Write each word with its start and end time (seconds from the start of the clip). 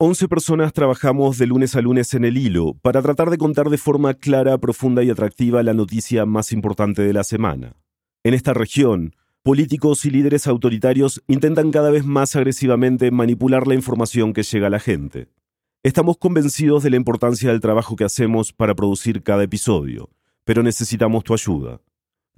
11 0.00 0.28
personas 0.28 0.72
trabajamos 0.72 1.38
de 1.38 1.48
lunes 1.48 1.74
a 1.74 1.80
lunes 1.80 2.14
en 2.14 2.24
el 2.24 2.36
hilo 2.36 2.74
para 2.82 3.02
tratar 3.02 3.30
de 3.30 3.36
contar 3.36 3.68
de 3.68 3.78
forma 3.78 4.14
clara, 4.14 4.56
profunda 4.56 5.02
y 5.02 5.10
atractiva 5.10 5.60
la 5.64 5.74
noticia 5.74 6.24
más 6.24 6.52
importante 6.52 7.02
de 7.02 7.12
la 7.12 7.24
semana. 7.24 7.74
En 8.22 8.32
esta 8.32 8.54
región, 8.54 9.16
políticos 9.42 10.04
y 10.04 10.10
líderes 10.10 10.46
autoritarios 10.46 11.20
intentan 11.26 11.72
cada 11.72 11.90
vez 11.90 12.04
más 12.06 12.36
agresivamente 12.36 13.10
manipular 13.10 13.66
la 13.66 13.74
información 13.74 14.32
que 14.32 14.44
llega 14.44 14.68
a 14.68 14.70
la 14.70 14.78
gente. 14.78 15.30
Estamos 15.82 16.16
convencidos 16.16 16.84
de 16.84 16.90
la 16.90 16.96
importancia 16.96 17.50
del 17.50 17.58
trabajo 17.58 17.96
que 17.96 18.04
hacemos 18.04 18.52
para 18.52 18.76
producir 18.76 19.24
cada 19.24 19.42
episodio, 19.42 20.10
pero 20.44 20.62
necesitamos 20.62 21.24
tu 21.24 21.34
ayuda. 21.34 21.80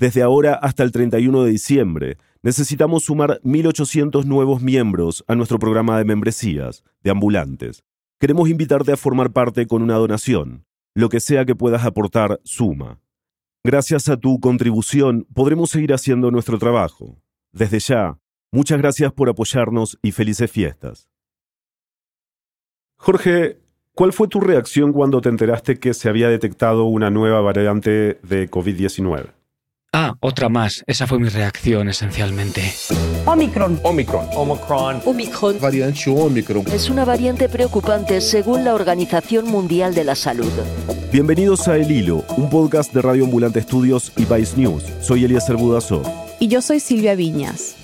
Desde 0.00 0.22
ahora 0.22 0.54
hasta 0.54 0.82
el 0.82 0.92
31 0.92 1.42
de 1.42 1.50
diciembre, 1.50 2.16
necesitamos 2.42 3.04
sumar 3.04 3.38
1.800 3.44 4.24
nuevos 4.24 4.62
miembros 4.62 5.22
a 5.28 5.34
nuestro 5.34 5.58
programa 5.58 5.98
de 5.98 6.06
membresías, 6.06 6.84
de 7.02 7.10
ambulantes. 7.10 7.84
Queremos 8.18 8.48
invitarte 8.48 8.92
a 8.92 8.96
formar 8.96 9.30
parte 9.30 9.66
con 9.66 9.82
una 9.82 9.96
donación. 9.96 10.64
Lo 10.94 11.10
que 11.10 11.20
sea 11.20 11.44
que 11.44 11.54
puedas 11.54 11.84
aportar, 11.84 12.40
suma. 12.44 12.98
Gracias 13.62 14.08
a 14.08 14.16
tu 14.16 14.40
contribución 14.40 15.26
podremos 15.34 15.68
seguir 15.68 15.92
haciendo 15.92 16.30
nuestro 16.30 16.58
trabajo. 16.58 17.20
Desde 17.52 17.78
ya, 17.78 18.16
muchas 18.50 18.78
gracias 18.78 19.12
por 19.12 19.28
apoyarnos 19.28 19.98
y 20.00 20.12
felices 20.12 20.50
fiestas. 20.50 21.10
Jorge, 22.96 23.58
¿cuál 23.94 24.14
fue 24.14 24.28
tu 24.28 24.40
reacción 24.40 24.94
cuando 24.94 25.20
te 25.20 25.28
enteraste 25.28 25.78
que 25.78 25.92
se 25.92 26.08
había 26.08 26.30
detectado 26.30 26.84
una 26.84 27.10
nueva 27.10 27.42
variante 27.42 28.18
de 28.22 28.50
COVID-19? 28.50 29.39
Ah, 29.92 30.14
otra 30.20 30.48
más. 30.48 30.84
Esa 30.86 31.08
fue 31.08 31.18
mi 31.18 31.28
reacción 31.28 31.88
esencialmente. 31.88 32.62
Omicron. 33.26 33.80
Omicron. 33.82 34.24
Omicron. 34.36 35.02
Omicron. 35.04 35.56
Variante 35.60 36.08
Omicron. 36.08 36.64
Es 36.72 36.90
una 36.90 37.04
variante 37.04 37.48
preocupante 37.48 38.20
según 38.20 38.64
la 38.64 38.74
Organización 38.74 39.48
Mundial 39.48 39.92
de 39.92 40.04
la 40.04 40.14
Salud. 40.14 40.52
Bienvenidos 41.10 41.66
a 41.66 41.76
El 41.76 41.90
Hilo, 41.90 42.24
un 42.36 42.48
podcast 42.48 42.94
de 42.94 43.02
Radio 43.02 43.24
Ambulante 43.24 43.58
Estudios 43.58 44.12
y 44.16 44.26
Vice 44.26 44.56
News. 44.56 44.84
Soy 45.00 45.24
Eliezer 45.24 45.56
Budasov. 45.56 46.06
Y 46.38 46.46
yo 46.46 46.62
soy 46.62 46.78
Silvia 46.78 47.16
Viñas. 47.16 47.74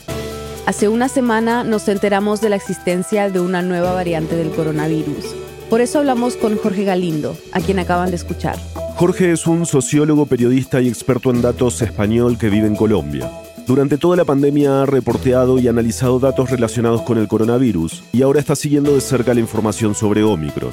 Hace 0.66 0.86
una 0.86 1.08
semana 1.08 1.64
nos 1.64 1.88
enteramos 1.88 2.40
de 2.40 2.50
la 2.50 2.56
existencia 2.56 3.30
de 3.30 3.40
una 3.40 3.62
nueva 3.62 3.92
variante 3.92 4.36
del 4.36 4.50
coronavirus. 4.50 5.34
Por 5.68 5.80
eso 5.80 5.98
hablamos 5.98 6.36
con 6.36 6.56
Jorge 6.56 6.84
Galindo, 6.84 7.36
a 7.50 7.58
quien 7.58 7.80
acaban 7.80 8.10
de 8.10 8.16
escuchar. 8.16 8.56
Jorge 8.96 9.30
es 9.30 9.46
un 9.46 9.66
sociólogo, 9.66 10.24
periodista 10.24 10.80
y 10.80 10.88
experto 10.88 11.30
en 11.30 11.42
datos 11.42 11.82
español 11.82 12.38
que 12.38 12.48
vive 12.48 12.66
en 12.66 12.74
Colombia. 12.74 13.30
Durante 13.66 13.98
toda 13.98 14.16
la 14.16 14.24
pandemia 14.24 14.82
ha 14.82 14.86
reporteado 14.86 15.58
y 15.58 15.68
analizado 15.68 16.18
datos 16.18 16.50
relacionados 16.50 17.02
con 17.02 17.18
el 17.18 17.28
coronavirus 17.28 18.04
y 18.14 18.22
ahora 18.22 18.40
está 18.40 18.56
siguiendo 18.56 18.94
de 18.94 19.02
cerca 19.02 19.34
la 19.34 19.40
información 19.40 19.94
sobre 19.94 20.22
Omicron. 20.22 20.72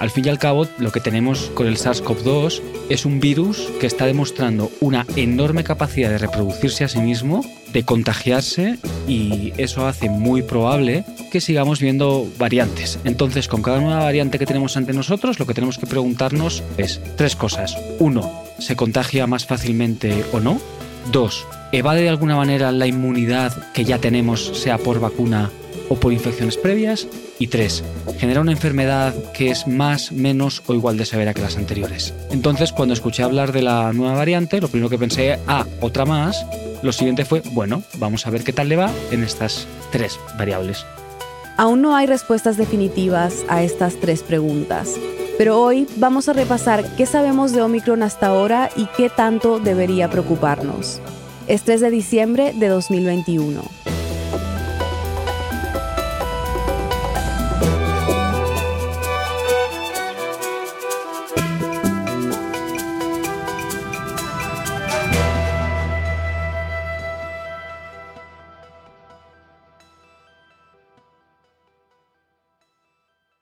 Al 0.00 0.08
fin 0.08 0.24
y 0.24 0.30
al 0.30 0.38
cabo, 0.38 0.66
lo 0.78 0.92
que 0.92 1.00
tenemos 1.00 1.50
con 1.52 1.66
el 1.66 1.76
SARS-CoV-2 1.76 2.62
es 2.88 3.04
un 3.04 3.20
virus 3.20 3.68
que 3.80 3.86
está 3.86 4.06
demostrando 4.06 4.72
una 4.80 5.04
enorme 5.14 5.62
capacidad 5.62 6.08
de 6.08 6.16
reproducirse 6.16 6.84
a 6.84 6.88
sí 6.88 7.00
mismo, 7.00 7.44
de 7.74 7.82
contagiarse 7.82 8.78
y 9.06 9.52
eso 9.58 9.86
hace 9.86 10.08
muy 10.08 10.40
probable 10.40 11.04
que 11.30 11.42
sigamos 11.42 11.80
viendo 11.80 12.26
variantes. 12.38 12.98
Entonces, 13.04 13.46
con 13.46 13.60
cada 13.60 13.78
nueva 13.82 14.02
variante 14.02 14.38
que 14.38 14.46
tenemos 14.46 14.78
ante 14.78 14.94
nosotros, 14.94 15.38
lo 15.38 15.46
que 15.46 15.52
tenemos 15.52 15.76
que 15.76 15.86
preguntarnos 15.86 16.62
es 16.78 17.02
tres 17.16 17.36
cosas. 17.36 17.76
Uno, 17.98 18.42
¿se 18.58 18.76
contagia 18.76 19.26
más 19.26 19.44
fácilmente 19.44 20.24
o 20.32 20.40
no? 20.40 20.62
Dos, 21.12 21.46
¿evade 21.72 22.00
de 22.00 22.08
alguna 22.08 22.36
manera 22.36 22.72
la 22.72 22.86
inmunidad 22.86 23.70
que 23.74 23.84
ya 23.84 23.98
tenemos, 23.98 24.58
sea 24.58 24.78
por 24.78 24.98
vacuna 24.98 25.50
o 25.90 25.96
por 25.96 26.14
infecciones 26.14 26.56
previas. 26.56 27.06
Y 27.38 27.48
tres, 27.48 27.84
genera 28.18 28.40
una 28.40 28.52
enfermedad 28.52 29.14
que 29.34 29.50
es 29.50 29.66
más, 29.66 30.12
menos 30.12 30.62
o 30.66 30.72
igual 30.72 30.96
de 30.96 31.04
severa 31.04 31.34
que 31.34 31.42
las 31.42 31.58
anteriores. 31.58 32.14
Entonces, 32.30 32.72
cuando 32.72 32.94
escuché 32.94 33.22
hablar 33.22 33.52
de 33.52 33.62
la 33.62 33.92
nueva 33.92 34.14
variante, 34.14 34.60
lo 34.60 34.68
primero 34.68 34.88
que 34.88 34.98
pensé, 34.98 35.38
ah, 35.46 35.66
otra 35.80 36.06
más. 36.06 36.46
Lo 36.82 36.92
siguiente 36.92 37.26
fue, 37.26 37.42
bueno, 37.52 37.82
vamos 37.98 38.26
a 38.26 38.30
ver 38.30 38.44
qué 38.44 38.54
tal 38.54 38.70
le 38.70 38.76
va 38.76 38.90
en 39.10 39.22
estas 39.22 39.66
tres 39.92 40.18
variables. 40.38 40.86
Aún 41.58 41.82
no 41.82 41.94
hay 41.94 42.06
respuestas 42.06 42.56
definitivas 42.56 43.44
a 43.48 43.62
estas 43.62 43.96
tres 43.96 44.22
preguntas, 44.22 44.94
pero 45.36 45.60
hoy 45.60 45.86
vamos 45.96 46.28
a 46.28 46.32
repasar 46.32 46.96
qué 46.96 47.04
sabemos 47.04 47.52
de 47.52 47.60
Omicron 47.60 48.02
hasta 48.02 48.28
ahora 48.28 48.70
y 48.76 48.86
qué 48.96 49.10
tanto 49.10 49.58
debería 49.58 50.08
preocuparnos. 50.08 51.00
Es 51.48 51.62
3 51.64 51.80
de 51.80 51.90
diciembre 51.90 52.52
de 52.54 52.68
2021. 52.68 53.79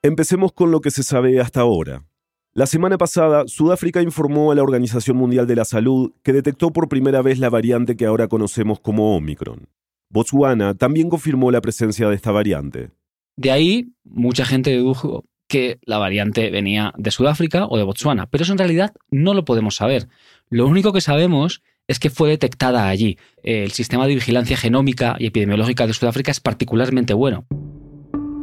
Empecemos 0.09 0.53
con 0.55 0.71
lo 0.71 0.81
que 0.81 0.91
se 0.91 1.03
sabe 1.03 1.39
hasta 1.39 1.61
ahora. 1.61 2.07
La 2.55 2.65
semana 2.65 2.97
pasada, 2.97 3.47
Sudáfrica 3.47 4.01
informó 4.01 4.51
a 4.51 4.55
la 4.55 4.63
Organización 4.63 5.19
Mundial 5.19 5.47
de 5.47 5.55
la 5.55 5.67
Salud 5.67 6.13
que 6.23 6.33
detectó 6.33 6.73
por 6.73 6.89
primera 6.89 7.21
vez 7.21 7.39
la 7.39 7.51
variante 7.51 7.95
que 7.95 8.07
ahora 8.07 8.27
conocemos 8.27 8.81
como 8.81 9.15
Omicron. 9.15 9.69
Botswana 10.09 10.73
también 10.73 11.11
confirmó 11.11 11.51
la 11.51 11.61
presencia 11.61 12.09
de 12.09 12.15
esta 12.15 12.33
variante. 12.33 12.89
De 13.37 13.51
ahí, 13.51 13.93
mucha 14.03 14.47
gente 14.47 14.71
dedujo 14.71 15.27
que 15.47 15.79
la 15.83 15.99
variante 15.99 16.51
venía 16.51 16.95
de 16.97 17.11
Sudáfrica 17.11 17.67
o 17.67 17.77
de 17.77 17.85
Botswana, 17.85 18.31
pero 18.31 18.45
eso 18.45 18.53
en 18.53 18.59
realidad 18.59 18.95
no 19.11 19.35
lo 19.35 19.45
podemos 19.45 19.77
saber. 19.77 20.09
Lo 20.49 20.67
único 20.67 20.95
que 20.95 21.03
sabemos 21.03 21.63
es 21.87 21.99
que 21.99 22.09
fue 22.09 22.31
detectada 22.31 22.89
allí. 22.89 23.19
El 23.43 23.73
sistema 23.73 24.07
de 24.07 24.15
vigilancia 24.15 24.57
genómica 24.57 25.17
y 25.19 25.27
epidemiológica 25.27 25.87
de 25.87 25.93
Sudáfrica 25.93 26.31
es 26.31 26.41
particularmente 26.41 27.13
bueno. 27.13 27.47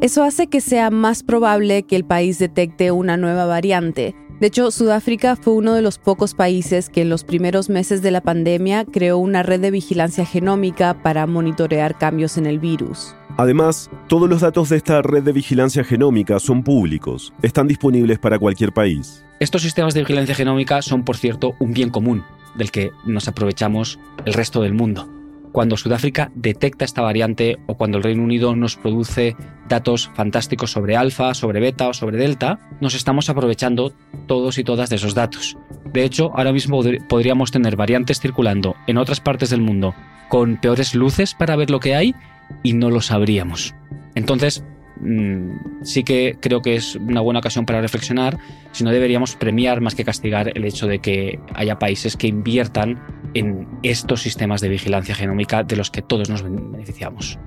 Eso 0.06 0.22
hace 0.22 0.46
que 0.46 0.62
sea 0.62 0.92
más 0.92 1.24
probable 1.24 1.82
que 1.82 1.96
el 1.96 2.06
país 2.06 2.38
detecte 2.38 2.92
una 2.92 3.18
nueva 3.18 3.48
variante. 3.48 4.14
De 4.40 4.46
hecho, 4.46 4.70
Sudáfrica 4.70 5.36
fue 5.36 5.54
uno 5.54 5.74
de 5.74 5.82
los 5.82 5.98
pocos 5.98 6.36
países 6.36 6.90
que 6.90 7.02
en 7.02 7.10
los 7.10 7.24
primeros 7.24 7.72
meses 7.72 8.04
de 8.04 8.12
la 8.12 8.22
pandemia 8.22 8.86
creó 8.86 9.18
una 9.18 9.42
red 9.42 9.62
de 9.62 9.72
vigilancia 9.72 10.24
genómica 10.24 11.02
para 11.02 11.26
monitorear 11.26 11.98
cambios 11.98 12.38
en 12.38 12.46
el 12.46 12.60
virus. 12.60 13.16
Además, 13.38 13.90
todos 14.08 14.30
los 14.30 14.42
datos 14.42 14.70
de 14.70 14.78
esta 14.78 15.02
red 15.02 15.24
de 15.24 15.32
vigilancia 15.32 15.84
genómica 15.84 16.38
son 16.40 16.62
públicos, 16.62 17.34
están 17.42 17.68
disponibles 17.68 18.20
para 18.20 18.38
cualquier 18.38 18.74
país. 18.74 19.26
Estos 19.40 19.64
sistemas 19.64 19.96
de 19.96 20.02
vigilancia 20.02 20.36
genómica 20.36 20.84
son, 20.84 21.04
por 21.04 21.18
cierto, 21.18 21.56
un 21.58 21.74
bien 21.74 21.90
común 21.90 22.24
del 22.54 22.70
que 22.70 22.92
nos 23.08 23.28
aprovechamos 23.28 23.98
el 24.24 24.36
resto 24.36 24.62
del 24.62 24.76
mundo 24.76 25.15
cuando 25.56 25.78
Sudáfrica 25.78 26.34
detecta 26.36 26.84
esta 26.84 27.02
variante 27.02 27.58
o 27.66 27.76
cuando 27.76 27.98
el 27.98 28.04
Reino 28.04 28.22
Unido 28.22 28.58
nos 28.58 28.76
produce 28.76 29.38
datos 29.70 30.12
fantásticos 30.14 30.72
sobre 30.72 30.98
alfa, 30.98 31.34
sobre 31.34 31.62
beta 31.62 31.88
o 31.88 31.94
sobre 31.94 32.18
delta, 32.18 32.60
nos 32.82 32.94
estamos 32.94 33.30
aprovechando 33.30 33.94
todos 34.28 34.58
y 34.58 34.66
todas 34.66 34.90
de 34.90 34.98
esos 34.98 35.16
datos. 35.16 35.58
De 35.94 36.04
hecho, 36.04 36.34
ahora 36.36 36.52
mismo 36.52 36.82
podríamos 37.08 37.52
tener 37.52 37.78
variantes 37.78 38.20
circulando 38.20 38.76
en 38.86 38.98
otras 38.98 39.22
partes 39.22 39.50
del 39.50 39.62
mundo 39.62 39.96
con 40.28 40.58
peores 40.58 40.94
luces 40.94 41.34
para 41.34 41.56
ver 41.56 41.70
lo 41.70 41.80
que 41.80 41.96
hay 41.96 42.16
y 42.62 42.74
no 42.74 42.90
lo 42.90 43.00
sabríamos. 43.00 43.76
Entonces, 44.14 44.66
Mm, 45.02 45.84
sí 45.84 46.04
que 46.04 46.38
creo 46.40 46.62
que 46.62 46.76
es 46.76 46.96
una 46.96 47.22
buena 47.22 47.40
ocasión 47.40 47.66
para 47.66 47.82
reflexionar 47.82 48.38
si 48.72 48.84
no 48.84 48.92
deberíamos 48.92 49.36
premiar 49.36 49.82
más 49.82 49.96
que 49.96 50.06
castigar 50.06 50.52
el 50.56 50.66
hecho 50.66 50.88
de 50.88 51.00
que 51.00 51.40
haya 51.54 51.80
países 51.80 52.16
que 52.16 52.28
inviertan 52.28 53.02
en 53.34 53.68
estos 53.84 54.22
sistemas 54.22 54.62
de 54.62 54.70
vigilancia 54.70 55.16
genómica 55.16 55.64
de 55.64 55.76
los 55.76 55.92
que 55.92 56.02
todos 56.02 56.30
nos 56.30 56.44
beneficiamos. 56.44 57.38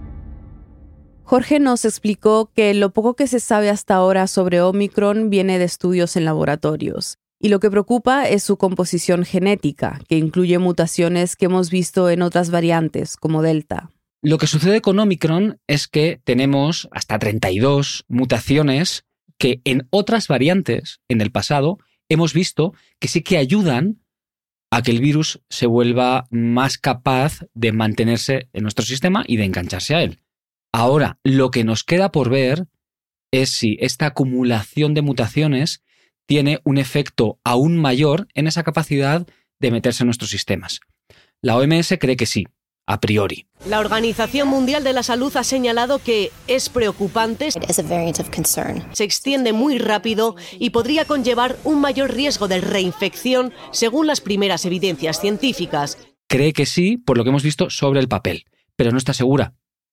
Jorge 1.22 1.58
nos 1.58 1.84
explicó 1.84 2.50
que 2.54 2.72
lo 2.72 2.91
poco 2.91 3.14
que 3.14 3.26
se 3.26 3.41
sabe 3.41 3.69
hasta 3.69 3.94
ahora 3.94 4.26
sobre 4.26 4.62
Omicron 4.62 5.28
viene 5.28 5.58
de 5.58 5.67
estudios 5.67 6.17
en 6.17 6.25
laboratorios. 6.25 7.19
Y 7.40 7.50
lo 7.50 7.61
que 7.61 7.70
preocupa 7.70 8.26
es 8.28 8.43
su 8.43 8.56
composición 8.56 9.25
genética, 9.25 10.00
que 10.08 10.17
incluye 10.17 10.58
mutaciones 10.58 11.37
que 11.37 11.44
hemos 11.44 11.70
visto 11.70 12.11
en 12.11 12.22
otras 12.22 12.50
variantes, 12.50 13.17
como 13.17 13.43
Delta. 13.43 13.90
Lo 14.20 14.38
que 14.38 14.49
sucede 14.49 14.81
con 14.81 14.99
Omicron 14.99 15.61
es 15.69 15.87
que 15.87 16.20
tenemos 16.25 16.88
hasta 16.91 17.19
32 17.19 18.05
mutaciones 18.09 19.05
que 19.38 19.61
en 19.65 19.87
otras 19.91 20.26
variantes 20.26 21.00
en 21.09 21.20
el 21.20 21.31
pasado 21.31 21.79
hemos 22.09 22.32
visto 22.32 22.75
que 22.99 23.06
sí 23.06 23.23
que 23.23 23.38
ayudan 23.38 24.03
a 24.70 24.82
que 24.82 24.91
el 24.91 25.00
virus 25.00 25.41
se 25.49 25.67
vuelva 25.67 26.26
más 26.31 26.79
capaz 26.79 27.47
de 27.55 27.73
mantenerse 27.73 28.49
en 28.53 28.62
nuestro 28.62 28.85
sistema 28.85 29.25
y 29.26 29.37
de 29.37 29.44
engancharse 29.44 29.94
a 29.94 30.03
él. 30.03 30.20
Ahora, 30.73 31.19
lo 31.23 31.50
que 31.50 31.65
nos 31.65 31.85
queda 31.85 32.11
por 32.11 32.29
ver 32.29 32.67
es 33.32 33.50
si 33.50 33.79
esta 33.81 34.06
acumulación 34.06 34.94
de 34.94 35.03
mutaciones 35.03 35.82
tiene 36.26 36.61
un 36.65 36.76
efecto 36.76 37.38
aún 37.44 37.79
mayor 37.79 38.26
en 38.35 38.47
esa 38.47 38.65
capacidad 38.65 39.26
de 39.61 39.70
meterse 39.70 40.03
en 40.03 40.09
nuestros 40.09 40.31
sistemas. 40.31 40.81
La 41.41 41.56
OMS 41.56 41.94
cree 41.99 42.17
que 42.17 42.26
sí, 42.26 42.47
a 42.88 42.99
priori. 43.00 43.46
La 43.67 43.81
Organización 43.81 44.49
Mundial 44.49 44.82
de 44.82 44.94
la 44.94 45.02
Salud 45.02 45.37
ha 45.37 45.44
señalado 45.44 45.99
que 45.99 46.32
es 46.46 46.70
preocupante, 46.70 47.50
se 47.50 49.05
extiende 49.05 49.52
muy 49.52 49.79
rápido 49.79 50.37
y 50.58 50.70
podría 50.70 51.05
conllevar 51.05 51.56
un 51.64 51.81
mayor 51.81 52.14
riesgo 52.14 52.49
de 52.49 52.62
reinfección 52.62 53.52
según 53.73 54.06
las 54.06 54.23
primeras 54.23 54.64
evidencias 54.64 55.20
científicas. 55.20 55.99
Cree 56.29 56.55
que 56.55 56.64
sí, 56.64 56.96
por 56.96 57.19
lo 57.19 57.25
que 57.25 57.31
hemos 57.31 57.43
visto 57.43 57.69
sobre 57.69 58.00
el 58.00 58.08
papel, 58.08 58.46
pero 58.75 58.91
no 58.91 58.99
está 58.99 59.12
segura. 59.12 59.52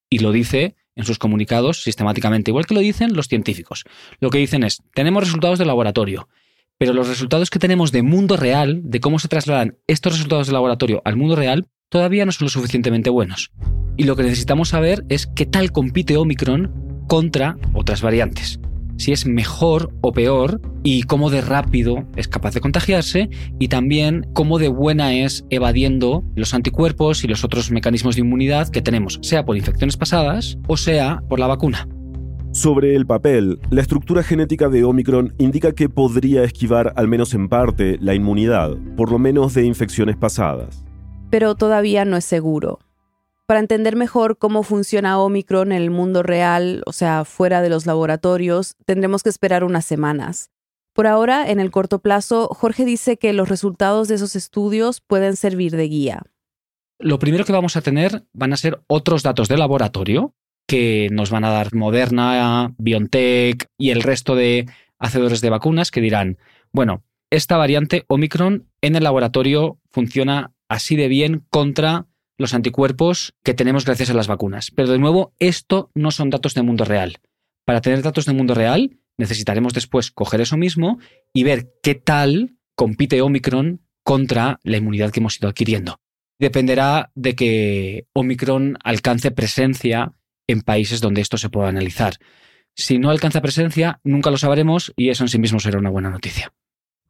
Y 0.10 0.20
lo 0.20 0.32
dice 0.32 0.76
en 0.96 1.04
sus 1.04 1.20
comunicados 1.20 1.84
sistemáticamente, 1.84 2.52
igual 2.52 2.66
que 2.66 2.76
lo 2.76 2.80
dicen 2.80 3.14
los 3.14 3.28
científicos. 3.28 3.84
Lo 4.22 4.30
que 4.30 4.38
dicen 4.38 4.64
es, 4.64 4.82
tenemos 4.94 5.26
resultados 5.26 5.60
de 5.60 5.66
laboratorio, 5.66 6.30
pero 6.78 6.94
los 6.94 7.10
resultados 7.10 7.50
que 7.50 7.60
tenemos 7.60 7.92
de 7.92 8.04
mundo 8.04 8.38
real, 8.38 8.80
de 8.84 9.02
cómo 9.02 9.20
se 9.20 9.28
trasladan 9.28 9.78
estos 9.88 10.14
resultados 10.14 10.48
de 10.48 10.54
laboratorio 10.54 11.02
al 11.04 11.18
mundo 11.18 11.36
real, 11.36 11.68
todavía 11.90 12.26
no 12.26 12.32
son 12.32 12.46
lo 12.46 12.50
suficientemente 12.50 13.10
buenos. 13.10 13.52
Y 13.98 14.04
lo 14.04 14.16
que 14.16 14.24
necesitamos 14.24 14.70
saber 14.70 15.06
es 15.10 15.28
qué 15.28 15.46
tal 15.46 15.72
compite 15.72 16.18
Omicron 16.18 17.06
contra 17.08 17.58
otras 17.74 18.02
variantes. 18.02 18.60
Si 18.98 19.12
es 19.12 19.26
mejor 19.26 19.94
o 20.02 20.14
peor 20.14 20.62
y 20.84 21.04
cómo 21.04 21.30
de 21.30 21.42
rápido 21.42 22.08
es 22.16 22.28
capaz 22.28 22.54
de 22.54 22.62
contagiarse 22.62 23.30
y 23.60 23.68
también 23.68 24.26
cómo 24.34 24.58
de 24.58 24.70
buena 24.70 25.14
es 25.14 25.46
evadiendo 25.50 26.24
los 26.36 26.54
anticuerpos 26.54 27.24
y 27.24 27.28
los 27.28 27.44
otros 27.44 27.72
mecanismos 27.72 28.16
de 28.16 28.22
inmunidad 28.22 28.70
que 28.70 28.82
tenemos, 28.82 29.20
sea 29.22 29.44
por 29.44 29.58
infecciones 29.58 29.98
pasadas 29.98 30.58
o 30.68 30.78
sea 30.78 31.22
por 31.28 31.40
la 31.40 31.48
vacuna. 31.48 31.90
Sobre 32.54 32.96
el 32.96 33.06
papel, 33.06 33.60
la 33.70 33.82
estructura 33.82 34.24
genética 34.24 34.70
de 34.70 34.86
Omicron 34.86 35.34
indica 35.40 35.74
que 35.74 35.90
podría 35.90 36.46
esquivar 36.46 36.94
al 36.96 37.10
menos 37.10 37.34
en 37.34 37.50
parte 37.50 37.98
la 38.00 38.16
inmunidad, 38.16 38.78
por 38.96 39.12
lo 39.12 39.20
menos 39.20 39.54
de 39.54 39.66
infecciones 39.66 40.16
pasadas. 40.16 40.86
Pero 41.30 41.56
todavía 41.56 42.06
no 42.06 42.18
es 42.18 42.26
seguro. 42.26 42.80
Para 43.46 43.60
entender 43.60 43.96
mejor 43.96 44.38
cómo 44.38 44.64
funciona 44.64 45.20
Omicron 45.20 45.72
en 45.72 45.82
el 45.82 45.92
mundo 45.92 46.24
real, 46.24 46.82
o 46.86 46.94
sea, 46.94 47.26
fuera 47.26 47.62
de 47.62 47.70
los 47.70 47.86
laboratorios, 47.86 48.76
tendremos 48.86 49.22
que 49.22 49.30
esperar 49.30 49.64
unas 49.64 49.86
semanas. 49.86 50.50
Por 50.94 51.08
ahora, 51.08 51.52
en 51.52 51.60
el 51.60 51.72
corto 51.72 52.00
plazo, 52.00 52.48
Jorge 52.48 52.86
dice 52.86 53.18
que 53.18 53.34
los 53.34 53.50
resultados 53.50 54.08
de 54.08 54.16
esos 54.16 54.36
estudios 54.36 55.02
pueden 55.02 55.36
servir 55.36 55.76
de 55.76 55.88
guía. 55.88 56.24
Lo 56.98 57.20
primero 57.20 57.44
que 57.44 57.52
vamos 57.52 57.76
a 57.76 57.82
tener 57.82 58.24
van 58.34 58.54
a 58.54 58.58
ser 58.58 58.82
otros 58.88 59.22
datos 59.22 59.48
de 59.48 59.58
laboratorio 59.58 60.34
que 60.66 61.10
nos 61.12 61.30
van 61.30 61.44
a 61.44 61.52
dar 61.52 61.76
Moderna, 61.76 62.74
BioNTech 62.78 63.70
y 63.78 63.92
el 63.92 64.02
resto 64.02 64.36
de 64.36 64.66
hacedores 64.98 65.42
de 65.42 65.50
vacunas 65.50 65.92
que 65.92 66.02
dirán, 66.02 66.38
bueno, 66.72 67.04
esta 67.30 67.58
variante 67.58 68.06
Omicron 68.08 68.68
en 68.82 68.96
el 68.96 69.04
laboratorio 69.04 69.78
funciona 69.92 70.55
así 70.76 70.96
de 70.96 71.08
bien 71.08 71.46
contra 71.50 72.08
los 72.38 72.54
anticuerpos 72.54 73.34
que 73.44 73.54
tenemos 73.54 73.86
gracias 73.86 74.10
a 74.10 74.14
las 74.14 74.28
vacunas. 74.28 74.72
Pero 74.72 74.92
de 74.92 75.00
nuevo, 75.00 75.34
esto 75.40 75.90
no 75.96 76.12
son 76.12 76.30
datos 76.30 76.54
de 76.54 76.64
mundo 76.64 76.86
real. 76.86 77.18
Para 77.66 77.82
tener 77.82 78.02
datos 78.02 78.26
de 78.26 78.34
mundo 78.34 78.54
real, 78.54 79.00
necesitaremos 79.18 79.74
después 79.74 80.12
coger 80.12 80.42
eso 80.42 80.58
mismo 80.58 81.00
y 81.34 81.44
ver 81.44 81.72
qué 81.82 81.96
tal 81.96 82.58
compite 82.76 83.22
Omicron 83.22 83.82
contra 84.04 84.60
la 84.64 84.78
inmunidad 84.78 85.12
que 85.12 85.22
hemos 85.22 85.38
ido 85.38 85.50
adquiriendo. 85.50 86.00
Dependerá 86.38 87.12
de 87.16 87.36
que 87.36 88.08
Omicron 88.14 88.78
alcance 88.84 89.32
presencia 89.32 90.12
en 90.48 90.62
países 90.62 91.00
donde 91.00 91.22
esto 91.22 91.38
se 91.38 91.50
pueda 91.50 91.70
analizar. 91.70 92.18
Si 92.76 93.00
no 93.00 93.10
alcanza 93.10 93.42
presencia, 93.42 94.02
nunca 94.04 94.30
lo 94.30 94.38
sabremos 94.38 94.94
y 94.98 95.10
eso 95.10 95.24
en 95.24 95.30
sí 95.30 95.40
mismo 95.40 95.60
será 95.62 95.80
una 95.80 95.90
buena 95.90 96.10
noticia. 96.10 96.52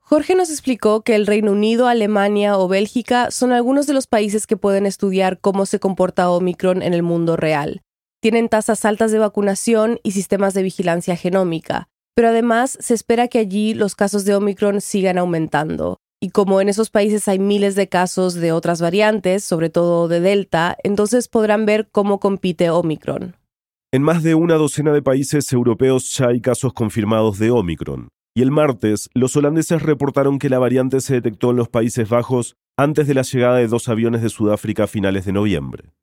Jorge 0.07 0.35
nos 0.35 0.51
explicó 0.51 1.01
que 1.01 1.15
el 1.15 1.25
Reino 1.25 1.51
Unido, 1.51 1.87
Alemania 1.87 2.59
o 2.59 2.67
Bélgica 2.67 3.31
son 3.31 3.51
algunos 3.51 3.87
de 3.87 3.93
los 3.93 4.05
países 4.05 4.45
que 4.45 4.55
pueden 4.55 4.85
estudiar 4.85 5.39
cómo 5.39 5.65
se 5.65 5.79
comporta 5.79 6.29
Omicron 6.29 6.83
en 6.83 6.93
el 6.93 7.01
mundo 7.01 7.35
real. 7.35 7.81
Tienen 8.21 8.47
tasas 8.47 8.85
altas 8.85 9.11
de 9.11 9.17
vacunación 9.17 9.99
y 10.03 10.11
sistemas 10.11 10.53
de 10.53 10.61
vigilancia 10.61 11.15
genómica, 11.15 11.87
pero 12.13 12.27
además 12.27 12.77
se 12.79 12.93
espera 12.93 13.27
que 13.27 13.39
allí 13.39 13.73
los 13.73 13.95
casos 13.95 14.25
de 14.25 14.35
Omicron 14.35 14.79
sigan 14.79 15.17
aumentando. 15.17 15.97
Y 16.21 16.29
como 16.29 16.61
en 16.61 16.69
esos 16.69 16.91
países 16.91 17.27
hay 17.27 17.39
miles 17.39 17.73
de 17.73 17.89
casos 17.89 18.35
de 18.35 18.51
otras 18.51 18.81
variantes, 18.81 19.43
sobre 19.43 19.71
todo 19.71 20.07
de 20.07 20.19
Delta, 20.19 20.77
entonces 20.83 21.27
podrán 21.27 21.65
ver 21.65 21.89
cómo 21.91 22.19
compite 22.19 22.69
Omicron. 22.69 23.37
En 23.91 24.03
más 24.03 24.21
de 24.21 24.35
una 24.35 24.53
docena 24.53 24.93
de 24.93 25.01
países 25.01 25.51
europeos 25.51 26.15
ya 26.15 26.27
hay 26.27 26.41
casos 26.41 26.73
confirmados 26.73 27.39
de 27.39 27.49
Omicron. 27.49 28.09
Y 28.37 28.41
el 28.41 28.51
martes, 28.51 29.09
los 29.13 29.37
holandeses 29.37 29.81
reportaron 29.81 30.39
que 30.39 30.49
la 30.49 30.59
variante 30.59 30.99
se 30.99 31.13
detectó 31.13 31.51
en 31.51 31.55
los 31.55 31.69
Países 31.69 32.09
Bajos 32.09 32.57
antes 32.75 33.07
de 33.07 33.13
la 33.13 33.21
llegada 33.21 33.55
de 33.55 33.69
dos 33.69 33.87
aviones 33.87 34.21
de 34.21 34.27
Sudáfrica 34.27 34.83
a 34.83 34.87
finales 34.87 35.23
de 35.23 35.31
noviembre. 35.31 35.93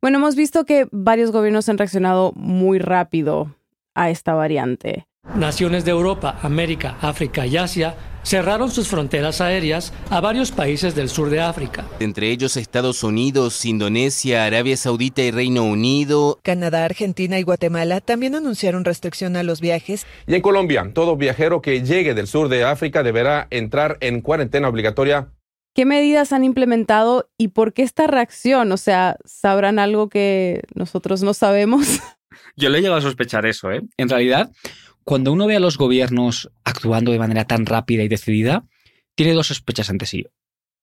Bueno, 0.00 0.18
hemos 0.18 0.36
visto 0.36 0.64
que 0.64 0.86
varios 0.92 1.32
gobiernos 1.32 1.68
han 1.68 1.78
reaccionado 1.78 2.32
muy 2.36 2.78
rápido 2.78 3.56
a 3.96 4.10
esta 4.10 4.32
variante. 4.34 5.08
Naciones 5.34 5.84
de 5.84 5.90
Europa, 5.90 6.38
América, 6.42 6.98
África 7.00 7.46
y 7.46 7.56
Asia 7.56 7.96
cerraron 8.22 8.70
sus 8.70 8.88
fronteras 8.88 9.40
aéreas 9.40 9.92
a 10.10 10.20
varios 10.20 10.52
países 10.52 10.94
del 10.94 11.08
sur 11.08 11.30
de 11.30 11.40
África. 11.40 11.84
Entre 12.00 12.30
ellos 12.30 12.56
Estados 12.56 13.02
Unidos, 13.02 13.64
Indonesia, 13.64 14.44
Arabia 14.44 14.76
Saudita 14.76 15.22
y 15.22 15.30
Reino 15.30 15.64
Unido. 15.64 16.38
Canadá, 16.42 16.84
Argentina 16.84 17.38
y 17.38 17.42
Guatemala 17.42 18.00
también 18.00 18.34
anunciaron 18.34 18.84
restricción 18.84 19.36
a 19.36 19.42
los 19.42 19.60
viajes. 19.60 20.06
Y 20.26 20.34
en 20.34 20.42
Colombia, 20.42 20.90
todo 20.94 21.16
viajero 21.16 21.62
que 21.62 21.82
llegue 21.82 22.14
del 22.14 22.26
sur 22.26 22.48
de 22.48 22.64
África 22.64 23.02
deberá 23.02 23.46
entrar 23.50 23.98
en 24.00 24.20
cuarentena 24.20 24.68
obligatoria. 24.68 25.28
¿Qué 25.74 25.86
medidas 25.86 26.32
han 26.34 26.44
implementado 26.44 27.30
y 27.38 27.48
por 27.48 27.72
qué 27.72 27.82
esta 27.82 28.06
reacción? 28.06 28.72
O 28.72 28.76
sea, 28.76 29.16
¿sabrán 29.24 29.78
algo 29.78 30.10
que 30.10 30.62
nosotros 30.74 31.22
no 31.22 31.32
sabemos? 31.32 32.00
Yo 32.56 32.68
le 32.68 32.78
he 32.78 32.80
llegado 32.82 32.98
a 32.98 33.02
sospechar 33.02 33.46
eso, 33.46 33.70
¿eh? 33.70 33.80
En 33.96 34.08
realidad, 34.08 34.50
cuando 35.04 35.32
uno 35.32 35.46
ve 35.46 35.56
a 35.56 35.60
los 35.60 35.78
gobiernos 35.78 36.50
actuando 36.64 37.12
de 37.12 37.18
manera 37.18 37.44
tan 37.44 37.66
rápida 37.66 38.02
y 38.02 38.08
decidida, 38.08 38.64
tiene 39.14 39.32
dos 39.32 39.48
sospechas 39.48 39.90
ante 39.90 40.06
sí. 40.06 40.26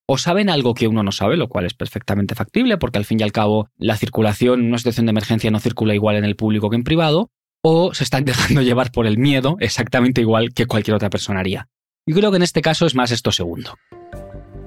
O 0.08 0.18
saben 0.18 0.50
algo 0.50 0.74
que 0.74 0.88
uno 0.88 1.04
no 1.04 1.12
sabe, 1.12 1.38
lo 1.38 1.50
cual 1.50 1.66
es 1.66 1.74
perfectamente 1.74 2.36
factible, 2.36 2.78
porque 2.78 2.98
al 2.98 3.06
fin 3.06 3.20
y 3.20 3.24
al 3.24 3.32
cabo 3.32 3.70
la 3.78 3.96
circulación 3.96 4.62
en 4.62 4.68
una 4.68 4.78
situación 4.78 5.06
de 5.06 5.12
emergencia 5.12 5.52
no 5.52 5.60
circula 5.60 5.94
igual 5.94 6.16
en 6.16 6.26
el 6.26 6.36
público 6.36 6.70
que 6.70 6.76
en 6.76 6.84
privado, 6.84 7.30
o 7.62 7.94
se 7.94 8.04
están 8.04 8.26
dejando 8.26 8.62
llevar 8.62 8.92
por 8.92 9.06
el 9.06 9.18
miedo 9.18 9.58
exactamente 9.60 10.22
igual 10.22 10.54
que 10.54 10.66
cualquier 10.66 10.96
otra 10.96 11.10
persona 11.10 11.42
haría. 11.42 11.68
Yo 12.08 12.16
creo 12.16 12.32
que 12.32 12.38
en 12.38 12.44
este 12.44 12.62
caso 12.62 12.86
es 12.86 12.96
más 12.96 13.12
esto 13.12 13.32
segundo. 13.32 13.76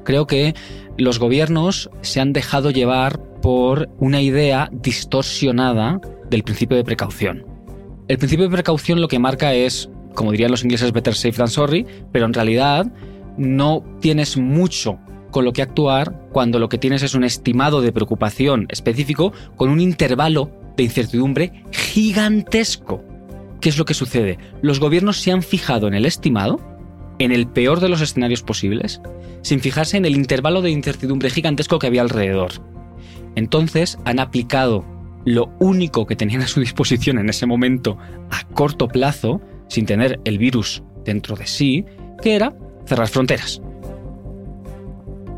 Creo 0.05 0.27
que 0.27 0.55
los 0.99 1.19
gobiernos 1.19 1.91
se 2.03 2.21
han 2.21 2.33
dejado 2.33 2.71
llevar 2.71 3.21
por 3.41 3.89
una 3.99 4.21
idea 4.21 4.69
distorsionada 4.73 6.01
del 6.29 6.43
principio 6.45 6.77
de 6.77 6.85
precaución. 6.85 7.52
El 8.09 8.19
principio 8.19 8.47
de 8.47 8.53
precaución 8.53 9.01
lo 9.01 9.09
que 9.09 9.19
marca 9.19 9.55
es, 9.55 9.89
como 10.15 10.33
dirían 10.33 10.51
los 10.51 10.65
ingleses, 10.65 10.93
better 10.93 11.15
safe 11.15 11.33
than 11.33 11.49
sorry, 11.49 11.87
pero 12.11 12.27
en 12.27 12.35
realidad 12.35 12.93
no 13.37 13.85
tienes 14.01 14.37
mucho 14.37 14.99
con 15.31 15.45
lo 15.45 15.53
que 15.53 15.63
actuar 15.63 16.29
cuando 16.31 16.59
lo 16.59 16.69
que 16.69 16.79
tienes 16.79 17.03
es 17.03 17.15
un 17.15 17.25
estimado 17.25 17.81
de 17.81 17.93
preocupación 17.93 18.67
específico 18.69 19.33
con 19.57 19.71
un 19.71 19.81
intervalo 19.81 20.51
de 20.77 20.85
incertidumbre 20.85 21.65
gigantesco. 21.71 23.03
¿Qué 23.61 23.69
es 23.69 23.79
lo 23.79 23.85
que 23.85 23.95
sucede? 23.95 24.39
Los 24.61 24.81
gobiernos 24.81 25.19
se 25.19 25.31
han 25.31 25.43
fijado 25.43 25.87
en 25.87 25.95
el 25.95 26.05
estimado, 26.05 26.61
en 27.19 27.33
el 27.33 27.47
peor 27.47 27.81
de 27.81 27.89
los 27.89 28.01
escenarios 28.01 28.43
posibles, 28.43 29.01
sin 29.43 29.61
fijarse 29.61 29.97
en 29.97 30.05
el 30.05 30.17
intervalo 30.17 30.61
de 30.61 30.71
incertidumbre 30.71 31.31
gigantesco 31.31 31.79
que 31.79 31.87
había 31.87 32.03
alrededor. 32.03 32.53
Entonces 33.37 33.99
han 34.05 34.19
aplicado 34.19 34.85
lo 35.25 35.53
único 35.61 36.07
que 36.07 36.17
tenían 36.17 36.43
a 36.43 36.47
su 36.47 36.61
disposición 36.61 37.19
en 37.19 37.29
ese 37.29 37.47
momento 37.47 37.99
a 38.31 38.45
corto 38.55 38.89
plazo, 38.89 39.41
sin 39.69 39.87
tener 39.87 40.21
el 40.25 40.39
virus 40.39 40.83
dentro 41.05 41.37
de 41.37 41.47
sí, 41.47 41.85
que 42.21 42.35
era 42.35 42.55
cerrar 42.87 43.09
fronteras. 43.09 43.63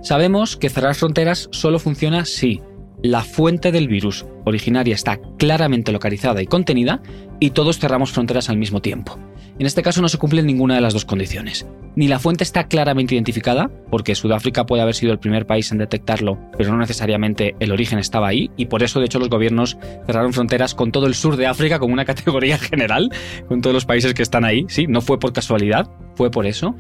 Sabemos 0.03 0.57
que 0.57 0.69
cerrar 0.69 0.95
fronteras 0.95 1.49
solo 1.51 1.79
funciona 1.79 2.25
si 2.25 2.61
la 3.03 3.23
fuente 3.23 3.73
del 3.73 3.89
virus 3.89 4.25
originaria 4.45 4.95
está 4.95 5.21
claramente 5.39 5.93
localizada 5.93 6.43
y 6.43 6.47
contenida 6.47 7.03
y 7.41 7.51
todos 7.51 7.79
cerramos 7.79 8.13
fronteras 8.13 8.49
al 8.49 8.57
mismo 8.57 8.81
tiempo. 8.81 9.19
En 9.59 9.67
este 9.67 9.83
caso 9.83 10.03
no 10.03 10.09
se 10.09 10.19
cumplen 10.19 10.47
ninguna 10.47 10.75
de 10.75 10.81
las 10.81 10.95
dos 10.95 11.05
condiciones. 11.05 11.67
Ni 11.97 12.09
la 12.09 12.19
fuente 12.19 12.43
está 12.43 12.65
claramente 12.65 13.15
identificada, 13.15 13.71
porque 13.91 14.15
Sudáfrica 14.15 14.67
puede 14.67 14.83
haber 14.83 14.95
sido 14.95 15.13
el 15.13 15.21
primer 15.21 15.47
país 15.47 15.71
en 15.71 15.79
detectarlo, 15.79 16.39
pero 16.57 16.73
no 16.73 16.79
necesariamente 16.79 17.55
el 17.61 17.71
origen 17.71 18.01
estaba 18.01 18.29
ahí, 18.29 18.51
y 18.57 18.67
por 18.67 18.83
eso 18.83 18.99
de 18.99 19.07
hecho 19.07 19.21
los 19.21 19.29
gobiernos 19.29 19.79
cerraron 20.07 20.33
fronteras 20.33 20.75
con 20.75 20.91
todo 20.91 21.07
el 21.07 21.15
sur 21.15 21.37
de 21.37 21.47
África 21.47 21.79
como 21.79 21.93
una 21.93 22.05
categoría 22.15 22.59
general, 22.59 23.11
con 23.49 23.61
todos 23.61 23.75
los 23.75 23.85
países 23.85 24.13
que 24.13 24.23
están 24.23 24.45
ahí, 24.45 24.67
sí, 24.69 24.87
no 24.89 25.01
fue 25.01 25.21
por 25.21 25.33
casualidad, 25.33 25.89
fue 26.17 26.31
por 26.31 26.47
eso. 26.47 26.75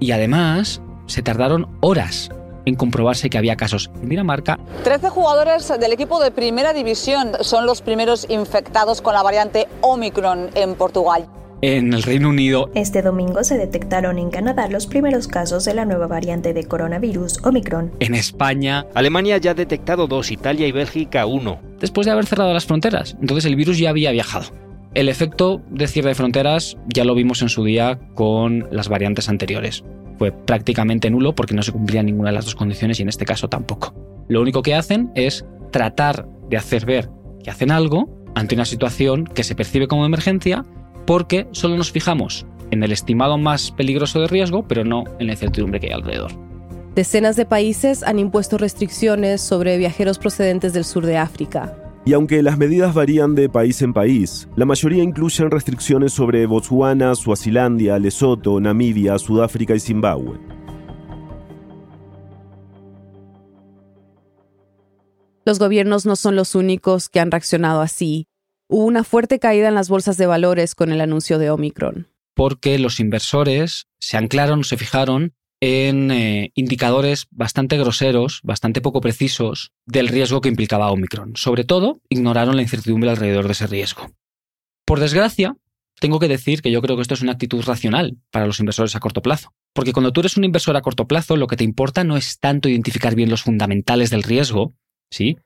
Y 0.00 0.12
además 0.12 0.80
se 1.06 1.22
tardaron 1.22 1.68
horas 1.80 2.30
en 2.64 2.74
comprobarse 2.74 3.30
que 3.30 3.38
había 3.38 3.56
casos 3.56 3.90
en 4.02 4.08
Dinamarca. 4.08 4.58
Trece 4.84 5.08
jugadores 5.08 5.68
del 5.68 5.92
equipo 5.92 6.20
de 6.20 6.30
primera 6.30 6.72
división 6.72 7.32
son 7.40 7.64
los 7.64 7.80
primeros 7.80 8.26
infectados 8.28 9.00
con 9.00 9.14
la 9.14 9.22
variante 9.22 9.68
Omicron 9.80 10.50
en 10.54 10.74
Portugal. 10.74 11.28
En 11.62 11.94
el 11.94 12.02
Reino 12.02 12.28
Unido. 12.28 12.70
Este 12.74 13.00
domingo 13.00 13.42
se 13.42 13.56
detectaron 13.56 14.18
en 14.18 14.30
Canadá 14.30 14.68
los 14.68 14.86
primeros 14.86 15.26
casos 15.26 15.64
de 15.64 15.72
la 15.72 15.86
nueva 15.86 16.06
variante 16.06 16.52
de 16.52 16.64
coronavirus, 16.64 17.44
Omicron. 17.44 17.92
En 18.00 18.14
España. 18.14 18.86
Alemania 18.94 19.38
ya 19.38 19.52
ha 19.52 19.54
detectado 19.54 20.06
dos, 20.06 20.30
Italia 20.30 20.66
y 20.66 20.72
Bélgica 20.72 21.24
uno. 21.24 21.58
Después 21.80 22.04
de 22.04 22.12
haber 22.12 22.26
cerrado 22.26 22.52
las 22.52 22.66
fronteras. 22.66 23.16
Entonces 23.20 23.46
el 23.46 23.56
virus 23.56 23.78
ya 23.78 23.90
había 23.90 24.12
viajado. 24.12 24.52
El 24.94 25.08
efecto 25.08 25.62
de 25.70 25.88
cierre 25.88 26.10
de 26.10 26.14
fronteras 26.14 26.76
ya 26.92 27.04
lo 27.04 27.14
vimos 27.14 27.40
en 27.40 27.48
su 27.48 27.64
día 27.64 27.98
con 28.14 28.66
las 28.70 28.88
variantes 28.88 29.28
anteriores. 29.28 29.82
Fue 30.18 30.32
prácticamente 30.32 31.10
nulo 31.10 31.34
porque 31.34 31.54
no 31.54 31.62
se 31.62 31.72
cumplía 31.72 32.02
ninguna 32.02 32.30
de 32.30 32.36
las 32.36 32.44
dos 32.44 32.54
condiciones 32.54 32.98
y 32.98 33.02
en 33.02 33.08
este 33.08 33.24
caso 33.24 33.48
tampoco. 33.48 33.94
Lo 34.28 34.40
único 34.40 34.62
que 34.62 34.74
hacen 34.74 35.10
es 35.14 35.44
tratar 35.70 36.26
de 36.48 36.56
hacer 36.56 36.84
ver 36.84 37.10
que 37.42 37.50
hacen 37.50 37.70
algo 37.70 38.08
ante 38.34 38.54
una 38.54 38.64
situación 38.64 39.24
que 39.24 39.44
se 39.44 39.54
percibe 39.54 39.86
como 39.86 40.04
emergencia 40.04 40.64
porque 41.06 41.46
solo 41.52 41.76
nos 41.76 41.92
fijamos 41.92 42.46
en 42.70 42.82
el 42.82 42.92
estimado 42.92 43.38
más 43.38 43.70
peligroso 43.70 44.20
de 44.20 44.26
riesgo, 44.26 44.66
pero 44.66 44.84
no 44.84 45.04
en 45.18 45.26
la 45.26 45.32
incertidumbre 45.34 45.80
que 45.80 45.86
hay 45.86 45.92
alrededor. 45.92 46.32
Decenas 46.94 47.36
de 47.36 47.46
países 47.46 48.02
han 48.02 48.18
impuesto 48.18 48.58
restricciones 48.58 49.40
sobre 49.40 49.76
viajeros 49.76 50.18
procedentes 50.18 50.72
del 50.72 50.84
sur 50.84 51.04
de 51.04 51.18
África. 51.18 51.76
Y 52.06 52.12
aunque 52.12 52.42
las 52.42 52.56
medidas 52.56 52.94
varían 52.94 53.34
de 53.34 53.48
país 53.48 53.82
en 53.82 53.92
país, 53.92 54.48
la 54.56 54.64
mayoría 54.64 55.02
incluyen 55.02 55.50
restricciones 55.50 56.12
sobre 56.12 56.46
Botswana, 56.46 57.14
Suazilandia, 57.14 57.98
Lesoto, 57.98 58.60
Namibia, 58.60 59.18
Sudáfrica 59.18 59.74
y 59.74 59.80
Zimbabue. 59.80 60.38
Los 65.44 65.58
gobiernos 65.58 66.06
no 66.06 66.16
son 66.16 66.34
los 66.34 66.54
únicos 66.54 67.08
que 67.08 67.20
han 67.20 67.30
reaccionado 67.30 67.80
así. 67.80 68.26
Hubo 68.68 68.84
una 68.84 69.04
fuerte 69.04 69.38
caída 69.38 69.68
en 69.68 69.74
las 69.74 69.88
bolsas 69.88 70.16
de 70.16 70.26
valores 70.26 70.74
con 70.74 70.90
el 70.90 71.00
anuncio 71.00 71.38
de 71.38 71.50
Omicron. 71.50 72.08
Porque 72.34 72.78
los 72.78 72.98
inversores 72.98 73.86
se 74.00 74.16
anclaron, 74.16 74.64
se 74.64 74.76
fijaron 74.76 75.34
en 75.60 76.10
eh, 76.10 76.50
indicadores 76.54 77.26
bastante 77.30 77.78
groseros, 77.78 78.40
bastante 78.42 78.80
poco 78.80 79.00
precisos 79.00 79.72
del 79.86 80.08
riesgo 80.08 80.40
que 80.40 80.48
implicaba 80.48 80.90
Omicron. 80.90 81.36
Sobre 81.36 81.64
todo, 81.64 82.00
ignoraron 82.08 82.56
la 82.56 82.62
incertidumbre 82.62 83.10
alrededor 83.10 83.46
de 83.46 83.52
ese 83.52 83.68
riesgo. 83.68 84.10
Por 84.84 85.00
desgracia, 85.00 85.56
tengo 86.00 86.18
que 86.18 86.28
decir 86.28 86.60
que 86.60 86.70
yo 86.70 86.82
creo 86.82 86.96
que 86.96 87.02
esto 87.02 87.14
es 87.14 87.22
una 87.22 87.32
actitud 87.32 87.62
racional 87.64 88.18
para 88.30 88.46
los 88.46 88.60
inversores 88.60 88.96
a 88.96 89.00
corto 89.00 89.22
plazo. 89.22 89.54
Porque 89.72 89.92
cuando 89.92 90.12
tú 90.12 90.20
eres 90.20 90.36
un 90.36 90.44
inversor 90.44 90.76
a 90.76 90.82
corto 90.82 91.06
plazo, 91.06 91.36
lo 91.36 91.46
que 91.46 91.56
te 91.56 91.64
importa 91.64 92.04
no 92.04 92.16
es 92.16 92.38
tanto 92.38 92.68
identificar 92.68 93.14
bien 93.14 93.30
los 93.30 93.42
fundamentales 93.42 94.10
del 94.10 94.22
riesgo, 94.22 94.74
¿sí? 95.10 95.38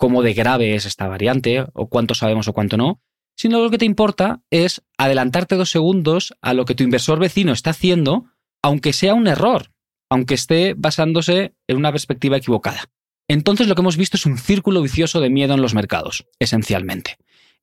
Cómo 0.00 0.22
de 0.22 0.32
grave 0.32 0.76
es 0.76 0.86
esta 0.86 1.08
variante, 1.08 1.66
o 1.74 1.90
cuánto 1.90 2.14
sabemos 2.14 2.48
o 2.48 2.54
cuánto 2.54 2.78
no, 2.78 3.02
sino 3.36 3.60
lo 3.60 3.68
que 3.68 3.76
te 3.76 3.84
importa 3.84 4.40
es 4.48 4.80
adelantarte 4.96 5.56
dos 5.56 5.70
segundos 5.70 6.32
a 6.40 6.54
lo 6.54 6.64
que 6.64 6.74
tu 6.74 6.82
inversor 6.84 7.18
vecino 7.18 7.52
está 7.52 7.70
haciendo, 7.70 8.24
aunque 8.62 8.94
sea 8.94 9.12
un 9.12 9.26
error, 9.26 9.74
aunque 10.08 10.32
esté 10.32 10.72
basándose 10.74 11.54
en 11.68 11.76
una 11.76 11.92
perspectiva 11.92 12.38
equivocada. 12.38 12.84
Entonces 13.28 13.68
lo 13.68 13.74
que 13.74 13.82
hemos 13.82 13.98
visto 13.98 14.16
es 14.16 14.24
un 14.24 14.38
círculo 14.38 14.80
vicioso 14.80 15.20
de 15.20 15.28
miedo 15.28 15.52
en 15.52 15.60
los 15.60 15.74
mercados, 15.74 16.26
esencialmente. 16.38 17.18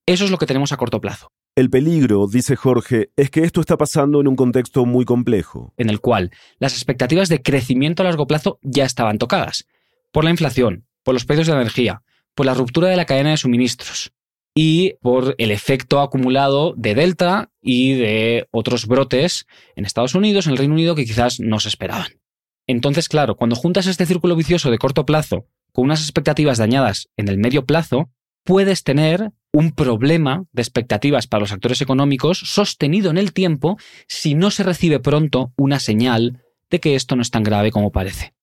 Eso 0.06 0.24
es 0.24 0.30
lo 0.30 0.38
que 0.38 0.46
tenemos 0.46 0.72
a 0.72 0.78
corto 0.78 1.02
plazo. 1.02 1.32
El 1.56 1.72
peligro, 1.72 2.28
dice 2.28 2.56
Jorge, 2.56 3.10
es 3.16 3.32
que 3.32 3.46
esto 3.46 3.62
está 3.62 3.78
pasando 3.78 4.22
en 4.22 4.28
un 4.28 4.36
contexto 4.36 4.86
muy 4.86 5.06
complejo. 5.06 5.74
En 5.76 5.90
el 5.90 6.02
cual 6.02 6.30
las 6.60 6.74
expectativas 6.74 7.30
de 7.30 7.42
crecimiento 7.42 8.04
a 8.04 8.06
largo 8.06 8.28
plazo 8.28 8.60
ya 8.62 8.86
estaban 8.86 9.18
tocadas. 9.18 9.66
Por 10.12 10.24
la 10.24 10.30
inflación, 10.30 10.86
por 11.02 11.16
los 11.16 11.26
precios 11.26 11.48
de 11.48 11.54
energía, 11.54 12.04
por 12.38 12.46
la 12.46 12.54
ruptura 12.54 12.88
de 12.88 12.96
la 12.96 13.06
cadena 13.06 13.32
de 13.32 13.38
suministros 13.38 14.14
y 14.56 14.94
por 15.02 15.34
el 15.40 15.50
efecto 15.50 16.00
acumulado 16.02 16.76
de 16.78 16.94
Delta 16.94 17.50
y 17.62 17.94
de 17.94 18.48
otros 18.52 18.86
brotes 18.86 19.48
en 19.76 19.86
Estados 19.86 20.14
Unidos, 20.14 20.46
en 20.46 20.52
el 20.52 20.60
Reino 20.60 20.76
Unido, 20.76 20.94
que 20.94 21.06
quizás 21.06 21.40
no 21.40 21.60
se 21.60 21.70
esperaban. 21.70 22.20
Entonces, 22.68 23.10
claro, 23.10 23.36
cuando 23.36 23.56
juntas 23.56 23.88
este 23.88 24.06
círculo 24.06 24.36
vicioso 24.36 24.70
de 24.70 24.78
corto 24.78 25.04
plazo 25.04 25.48
con 25.74 25.86
unas 25.86 26.02
expectativas 26.02 26.60
dañadas 26.60 27.10
en 27.18 27.28
el 27.28 27.40
medio 27.40 27.66
plazo, 27.66 28.12
puedes 28.44 28.84
tener 28.84 29.32
un 29.52 29.72
problema 29.72 30.46
de 30.52 30.62
expectativas 30.62 31.26
para 31.26 31.42
los 31.42 31.52
actores 31.52 31.82
económicos 31.82 32.38
sostenido 32.38 33.10
en 33.10 33.18
el 33.18 33.34
tiempo 33.34 33.78
si 34.08 34.36
no 34.36 34.52
se 34.52 34.62
recibe 34.62 35.00
pronto 35.00 35.54
una 35.58 35.80
señal 35.80 36.44
de 36.70 36.80
que 36.80 36.94
esto 36.94 37.16
no 37.16 37.24
es 37.24 37.32
tan 37.32 37.44
grave 37.44 37.72
como 37.72 37.92
parece. 37.92 38.37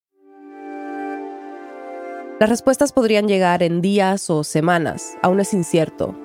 Las 2.41 2.51
respuestas 2.51 2.93
podrían 2.93 3.29
llegar 3.29 3.63
en 3.63 3.81
días 3.81 4.29
o 4.29 4.43
semanas, 4.43 5.17
aún 5.23 5.39
es 5.39 5.55
incierto. 5.55 6.17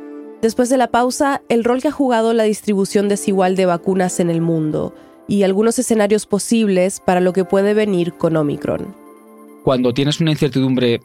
Después 0.41 0.69
de 0.69 0.77
la 0.77 0.87
pausa, 0.87 1.43
el 1.49 1.63
rol 1.63 1.81
que 1.81 1.89
ha 1.89 1.91
jugado 1.91 2.33
la 2.33 2.43
distribución 2.43 3.07
desigual 3.09 3.55
de 3.55 3.67
vacunas 3.67 4.19
en 4.19 4.31
el 4.31 4.41
mundo 4.41 4.95
y 5.27 5.43
algunos 5.43 5.77
escenarios 5.77 6.25
posibles 6.25 6.99
para 6.99 7.19
lo 7.19 7.31
que 7.31 7.45
puede 7.45 7.75
venir 7.75 8.13
con 8.13 8.35
Omicron. 8.37 8.95
Cuando 9.63 9.93
tienes 9.93 10.19
una 10.19 10.31
incertidumbre 10.31 11.01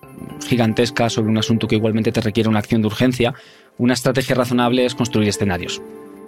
gigantesca 0.47 1.11
sobre 1.11 1.29
un 1.29 1.37
asunto 1.37 1.69
que 1.69 1.77
igualmente 1.77 2.13
te 2.13 2.23
requiere 2.23 2.49
una 2.49 2.61
acción 2.61 2.81
de 2.81 2.87
urgencia, 2.87 3.35
una 3.77 3.93
estrategia 3.93 4.37
razonable 4.37 4.87
es 4.87 4.95
construir 4.95 5.29
escenarios. 5.29 5.83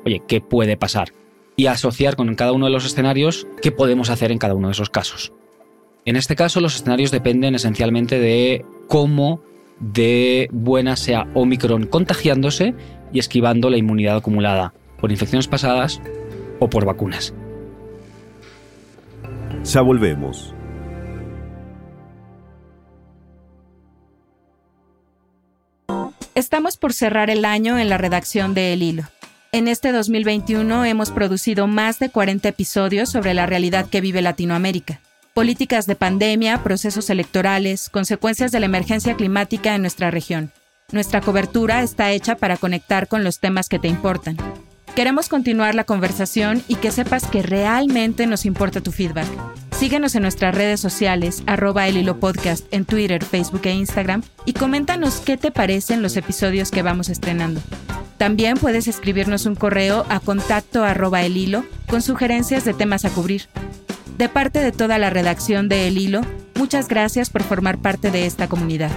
Oye, 0.04 0.20
¿qué 0.28 0.42
puede 0.42 0.76
pasar? 0.76 1.12
Y 1.56 1.66
asociar 1.66 2.14
con 2.14 2.34
cada 2.34 2.52
uno 2.52 2.66
de 2.66 2.72
los 2.72 2.84
escenarios 2.84 3.46
qué 3.62 3.72
podemos 3.72 4.10
hacer 4.10 4.32
en 4.32 4.38
cada 4.38 4.54
uno 4.54 4.68
de 4.68 4.72
esos 4.72 4.90
casos. 4.90 5.32
En 6.06 6.14
este 6.14 6.36
caso, 6.36 6.60
los 6.60 6.76
escenarios 6.76 7.10
dependen 7.10 7.56
esencialmente 7.56 8.20
de 8.20 8.64
cómo 8.86 9.42
de 9.80 10.48
buena 10.52 10.94
sea 10.94 11.26
Omicron 11.34 11.86
contagiándose 11.86 12.74
y 13.12 13.18
esquivando 13.18 13.70
la 13.70 13.76
inmunidad 13.76 14.16
acumulada 14.16 14.72
por 15.00 15.10
infecciones 15.10 15.48
pasadas 15.48 16.00
o 16.60 16.70
por 16.70 16.84
vacunas. 16.84 17.34
Ya 19.64 19.80
volvemos. 19.80 20.54
Estamos 26.36 26.76
por 26.76 26.92
cerrar 26.92 27.30
el 27.30 27.44
año 27.44 27.80
en 27.80 27.88
la 27.88 27.98
redacción 27.98 28.54
de 28.54 28.74
El 28.74 28.82
Hilo. 28.84 29.02
En 29.50 29.66
este 29.66 29.90
2021 29.90 30.84
hemos 30.84 31.10
producido 31.10 31.66
más 31.66 31.98
de 31.98 32.10
40 32.10 32.48
episodios 32.48 33.08
sobre 33.08 33.34
la 33.34 33.46
realidad 33.46 33.88
que 33.88 34.00
vive 34.00 34.22
Latinoamérica 34.22 35.00
políticas 35.36 35.84
de 35.84 35.96
pandemia, 35.96 36.62
procesos 36.62 37.10
electorales, 37.10 37.90
consecuencias 37.90 38.52
de 38.52 38.60
la 38.60 38.64
emergencia 38.64 39.16
climática 39.16 39.74
en 39.74 39.82
nuestra 39.82 40.10
región. 40.10 40.50
Nuestra 40.92 41.20
cobertura 41.20 41.82
está 41.82 42.10
hecha 42.12 42.36
para 42.36 42.56
conectar 42.56 43.06
con 43.06 43.22
los 43.22 43.38
temas 43.38 43.68
que 43.68 43.78
te 43.78 43.86
importan. 43.86 44.38
Queremos 44.94 45.28
continuar 45.28 45.74
la 45.74 45.84
conversación 45.84 46.62
y 46.68 46.76
que 46.76 46.90
sepas 46.90 47.26
que 47.26 47.42
realmente 47.42 48.26
nos 48.26 48.46
importa 48.46 48.80
tu 48.80 48.92
feedback. 48.92 49.26
Síguenos 49.78 50.14
en 50.14 50.22
nuestras 50.22 50.54
redes 50.54 50.80
sociales, 50.80 51.42
arroba 51.46 51.86
el 51.86 52.14
podcast 52.14 52.64
en 52.70 52.86
Twitter, 52.86 53.22
Facebook 53.22 53.66
e 53.66 53.74
Instagram 53.74 54.22
y 54.46 54.54
coméntanos 54.54 55.16
qué 55.16 55.36
te 55.36 55.50
parecen 55.50 56.00
los 56.00 56.16
episodios 56.16 56.70
que 56.70 56.80
vamos 56.80 57.10
estrenando. 57.10 57.60
También 58.16 58.56
puedes 58.56 58.88
escribirnos 58.88 59.44
un 59.44 59.54
correo 59.54 60.06
a 60.08 60.18
contacto 60.18 60.82
arroba 60.82 61.24
el 61.24 61.62
con 61.86 62.00
sugerencias 62.00 62.64
de 62.64 62.72
temas 62.72 63.04
a 63.04 63.10
cubrir. 63.10 63.50
De 64.16 64.30
parte 64.30 64.60
de 64.60 64.72
toda 64.72 64.96
la 64.96 65.10
redacción 65.10 65.68
de 65.68 65.88
El 65.88 65.98
Hilo, 65.98 66.22
muchas 66.54 66.88
gracias 66.88 67.28
por 67.28 67.42
formar 67.42 67.76
parte 67.76 68.10
de 68.10 68.24
esta 68.24 68.48
comunidad. 68.48 68.90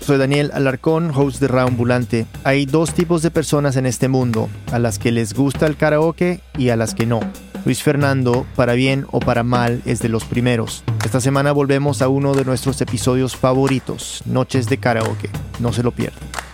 Soy 0.00 0.18
Daniel 0.18 0.50
Alarcón, 0.54 1.12
host 1.14 1.40
de 1.40 1.46
Raambulante. 1.46 2.26
Hay 2.42 2.66
dos 2.66 2.94
tipos 2.94 3.22
de 3.22 3.30
personas 3.30 3.76
en 3.76 3.86
este 3.86 4.08
mundo, 4.08 4.48
a 4.72 4.80
las 4.80 4.98
que 4.98 5.12
les 5.12 5.34
gusta 5.34 5.66
el 5.66 5.76
karaoke 5.76 6.40
y 6.58 6.70
a 6.70 6.76
las 6.76 6.94
que 6.94 7.06
no. 7.06 7.20
Luis 7.64 7.82
Fernando, 7.82 8.44
para 8.56 8.74
bien 8.74 9.06
o 9.12 9.20
para 9.20 9.44
mal, 9.44 9.82
es 9.84 10.00
de 10.00 10.08
los 10.08 10.24
primeros. 10.24 10.82
Esta 11.04 11.20
semana 11.20 11.52
volvemos 11.52 12.02
a 12.02 12.08
uno 12.08 12.34
de 12.34 12.44
nuestros 12.44 12.80
episodios 12.80 13.36
favoritos, 13.36 14.22
Noches 14.26 14.68
de 14.68 14.78
Karaoke. 14.78 15.30
No 15.60 15.72
se 15.72 15.84
lo 15.84 15.92
pierdan. 15.92 16.45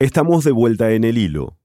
Estamos 0.00 0.44
de 0.44 0.52
vuelta 0.52 0.92
en 0.92 1.02
el 1.02 1.18
hilo. 1.18 1.58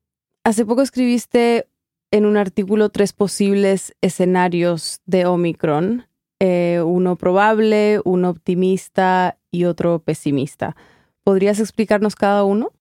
Hace 0.44 0.66
poco 0.66 0.82
escribiste 0.82 1.68
en 2.10 2.26
un 2.26 2.36
artículo 2.36 2.90
tres 2.90 3.14
posibles 3.14 3.96
escenarios 4.02 5.02
de 5.06 5.28
Omicron, 5.28 6.08
eh, 6.40 6.82
uno 6.84 7.16
probable, 7.16 8.02
uno 8.06 8.32
optimista 8.32 9.38
y 9.52 9.66
otro 9.66 10.00
pesimista. 10.00 10.76
¿Podrías 11.24 11.60
explicarnos 11.60 12.16
cada 12.16 12.44
uno? 12.44 12.72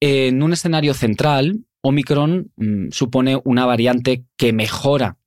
En 0.00 0.42
un 0.42 0.54
escenario 0.54 0.94
central, 0.94 1.66
Omicron 1.82 2.50
mm, 2.56 2.92
supone 2.92 3.38
una 3.44 3.66
variante 3.66 4.24
que 4.38 4.54
mejora 4.54 5.18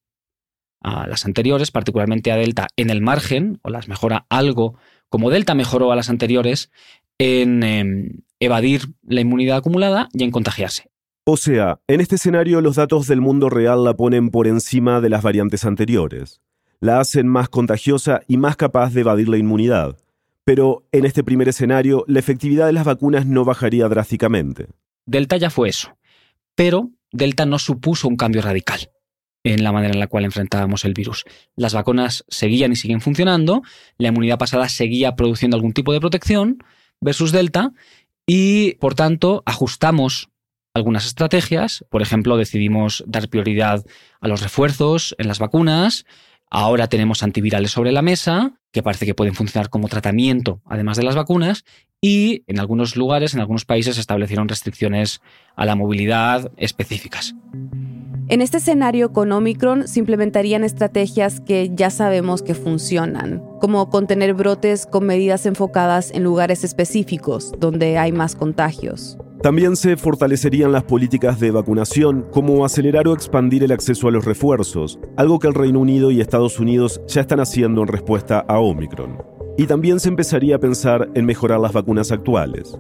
a 0.81 1.07
las 1.07 1.25
anteriores, 1.25 1.69
particularmente 1.69 2.31
a 2.31 2.36
Delta, 2.36 2.67
en 2.77 2.89
el 2.89 3.01
margen, 3.01 3.59
o 3.62 3.69
las 3.69 3.88
mejora 3.88 4.25
algo, 4.29 4.75
como 5.09 5.29
Delta 5.29 5.55
mejoró 5.55 5.91
a 5.91 5.95
las 5.95 6.09
anteriores, 6.09 6.71
en 7.19 7.61
em, 7.63 8.21
evadir 8.39 8.81
la 9.03 9.21
inmunidad 9.21 9.57
acumulada 9.57 10.09
y 10.13 10.23
en 10.23 10.31
contagiarse. 10.31 10.89
O 11.25 11.38
sea, 11.38 11.79
en 11.88 12.01
este 12.01 12.15
escenario 12.15 12.61
los 12.61 12.77
datos 12.77 13.05
del 13.05 13.21
mundo 13.21 13.49
real 13.49 13.83
la 13.83 13.93
ponen 13.93 14.31
por 14.31 14.47
encima 14.47 14.99
de 15.01 15.09
las 15.09 15.21
variantes 15.21 15.63
anteriores. 15.65 16.41
La 16.79 16.99
hacen 16.99 17.27
más 17.27 17.49
contagiosa 17.49 18.21
y 18.27 18.38
más 18.38 18.55
capaz 18.55 18.93
de 18.93 19.01
evadir 19.01 19.29
la 19.29 19.38
inmunidad. 19.38 19.97
Pero 20.45 20.88
en 20.91 21.05
este 21.05 21.23
primer 21.23 21.49
escenario, 21.49 22.05
la 22.07 22.19
efectividad 22.19 22.65
de 22.65 22.73
las 22.73 22.85
vacunas 22.85 23.27
no 23.27 23.45
bajaría 23.45 23.88
drásticamente. 23.89 24.67
Delta 25.05 25.38
ya 25.38 25.51
fue 25.51 25.69
eso, 25.69 25.97
pero 26.55 26.89
Delta 27.11 27.45
no 27.45 27.59
supuso 27.59 28.07
un 28.07 28.15
cambio 28.15 28.41
radical 28.41 28.89
en 29.43 29.63
la 29.63 29.71
manera 29.71 29.93
en 29.93 29.99
la 29.99 30.07
cual 30.07 30.25
enfrentábamos 30.25 30.85
el 30.85 30.93
virus. 30.93 31.25
Las 31.55 31.73
vacunas 31.73 32.25
seguían 32.27 32.71
y 32.71 32.75
siguen 32.75 33.01
funcionando, 33.01 33.61
la 33.97 34.09
inmunidad 34.09 34.38
pasada 34.38 34.67
seguía 34.69 35.15
produciendo 35.15 35.55
algún 35.55 35.73
tipo 35.73 35.93
de 35.93 35.99
protección 35.99 36.57
versus 37.01 37.31
Delta 37.31 37.71
y, 38.25 38.73
por 38.75 38.95
tanto, 38.95 39.43
ajustamos 39.45 40.29
algunas 40.73 41.05
estrategias. 41.05 41.85
Por 41.89 42.01
ejemplo, 42.01 42.37
decidimos 42.37 43.03
dar 43.07 43.29
prioridad 43.29 43.85
a 44.21 44.27
los 44.27 44.41
refuerzos 44.41 45.15
en 45.17 45.27
las 45.27 45.39
vacunas. 45.39 46.05
Ahora 46.49 46.87
tenemos 46.87 47.21
antivirales 47.23 47.71
sobre 47.71 47.91
la 47.91 48.01
mesa, 48.01 48.53
que 48.71 48.83
parece 48.83 49.05
que 49.05 49.15
pueden 49.15 49.35
funcionar 49.35 49.69
como 49.69 49.87
tratamiento, 49.87 50.61
además 50.65 50.97
de 50.97 51.03
las 51.03 51.15
vacunas. 51.15 51.63
Y 52.01 52.43
en 52.47 52.59
algunos 52.59 52.95
lugares, 52.95 53.33
en 53.33 53.39
algunos 53.41 53.65
países, 53.65 53.95
se 53.95 54.01
establecieron 54.01 54.47
restricciones 54.47 55.21
a 55.55 55.65
la 55.65 55.75
movilidad 55.75 56.51
específicas. 56.57 57.35
En 58.29 58.43
este 58.43 58.57
escenario 58.57 59.12
con 59.12 59.31
Omicron 59.31 59.88
se 59.88 60.00
implementarían 60.00 60.63
estrategias 60.63 61.39
que 61.41 61.71
ya 61.74 61.89
sabemos 61.89 62.43
que 62.43 62.53
funcionan, 62.53 63.41
como 63.59 63.89
contener 63.89 64.36
brotes 64.36 64.86
con 64.86 65.07
medidas 65.07 65.48
enfocadas 65.48 66.12
en 66.12 66.24
lugares 66.24 66.63
específicos 66.63 67.51
donde 67.57 67.98
hay 67.98 68.12
más 68.12 68.36
contagios. 68.36 69.17
También 69.41 69.75
se 69.75 69.98
fortalecerían 69.98 70.71
las 70.71 70.83
políticas 70.83 71.39
de 71.39 71.50
vacunación, 71.50 72.27
como 72.29 72.63
acelerar 72.63 73.07
o 73.07 73.13
expandir 73.13 73.63
el 73.63 73.71
acceso 73.71 74.07
a 74.07 74.12
los 74.12 74.25
refuerzos, 74.25 75.00
algo 75.17 75.39
que 75.39 75.48
el 75.48 75.55
Reino 75.55 75.79
Unido 75.79 76.12
y 76.12 76.21
Estados 76.21 76.59
Unidos 76.59 77.01
ya 77.07 77.21
están 77.21 77.39
haciendo 77.39 77.81
en 77.81 77.88
respuesta 77.88 78.45
a 78.48 78.59
Omicron. 78.59 79.17
Y 79.57 79.65
también 79.65 80.00
se 80.00 80.09
empezaría 80.09 80.57
a 80.57 80.59
pensar 80.59 81.09
en 81.15 81.25
mejorar 81.25 81.59
las 81.59 81.74
vacunas 81.74 82.12
actuales. 82.12 82.77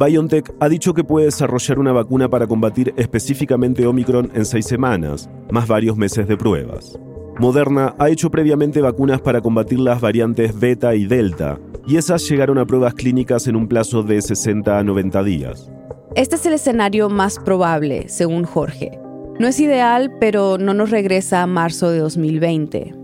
BioNTech 0.00 0.54
ha 0.60 0.68
dicho 0.70 0.94
que 0.94 1.04
puede 1.04 1.26
desarrollar 1.26 1.78
una 1.78 1.92
vacuna 1.92 2.30
para 2.30 2.46
combatir 2.46 2.94
específicamente 2.96 3.86
Omicron 3.86 4.30
en 4.34 4.46
seis 4.46 4.64
semanas, 4.64 5.28
más 5.50 5.68
varios 5.68 5.94
meses 5.94 6.26
de 6.26 6.38
pruebas. 6.38 6.98
Moderna 7.38 7.94
ha 7.98 8.08
hecho 8.08 8.30
previamente 8.30 8.80
vacunas 8.80 9.20
para 9.20 9.42
combatir 9.42 9.78
las 9.78 10.00
variantes 10.00 10.58
beta 10.58 10.94
y 10.94 11.04
delta, 11.04 11.58
y 11.86 11.98
esas 11.98 12.26
llegaron 12.26 12.56
a 12.56 12.64
pruebas 12.64 12.94
clínicas 12.94 13.46
en 13.46 13.56
un 13.56 13.68
plazo 13.68 14.02
de 14.02 14.22
60 14.22 14.78
a 14.78 14.82
90 14.82 15.22
días. 15.22 15.70
Este 16.14 16.36
es 16.36 16.46
el 16.46 16.54
escenario 16.54 17.10
más 17.10 17.38
probable, 17.38 18.08
según 18.08 18.44
Jorge. 18.44 18.98
No 19.38 19.48
es 19.48 19.60
ideal, 19.60 20.16
pero 20.18 20.56
no 20.56 20.72
nos 20.72 20.88
regresa 20.88 21.42
a 21.42 21.46
marzo 21.46 21.90
de 21.90 21.98
2020. 21.98 22.94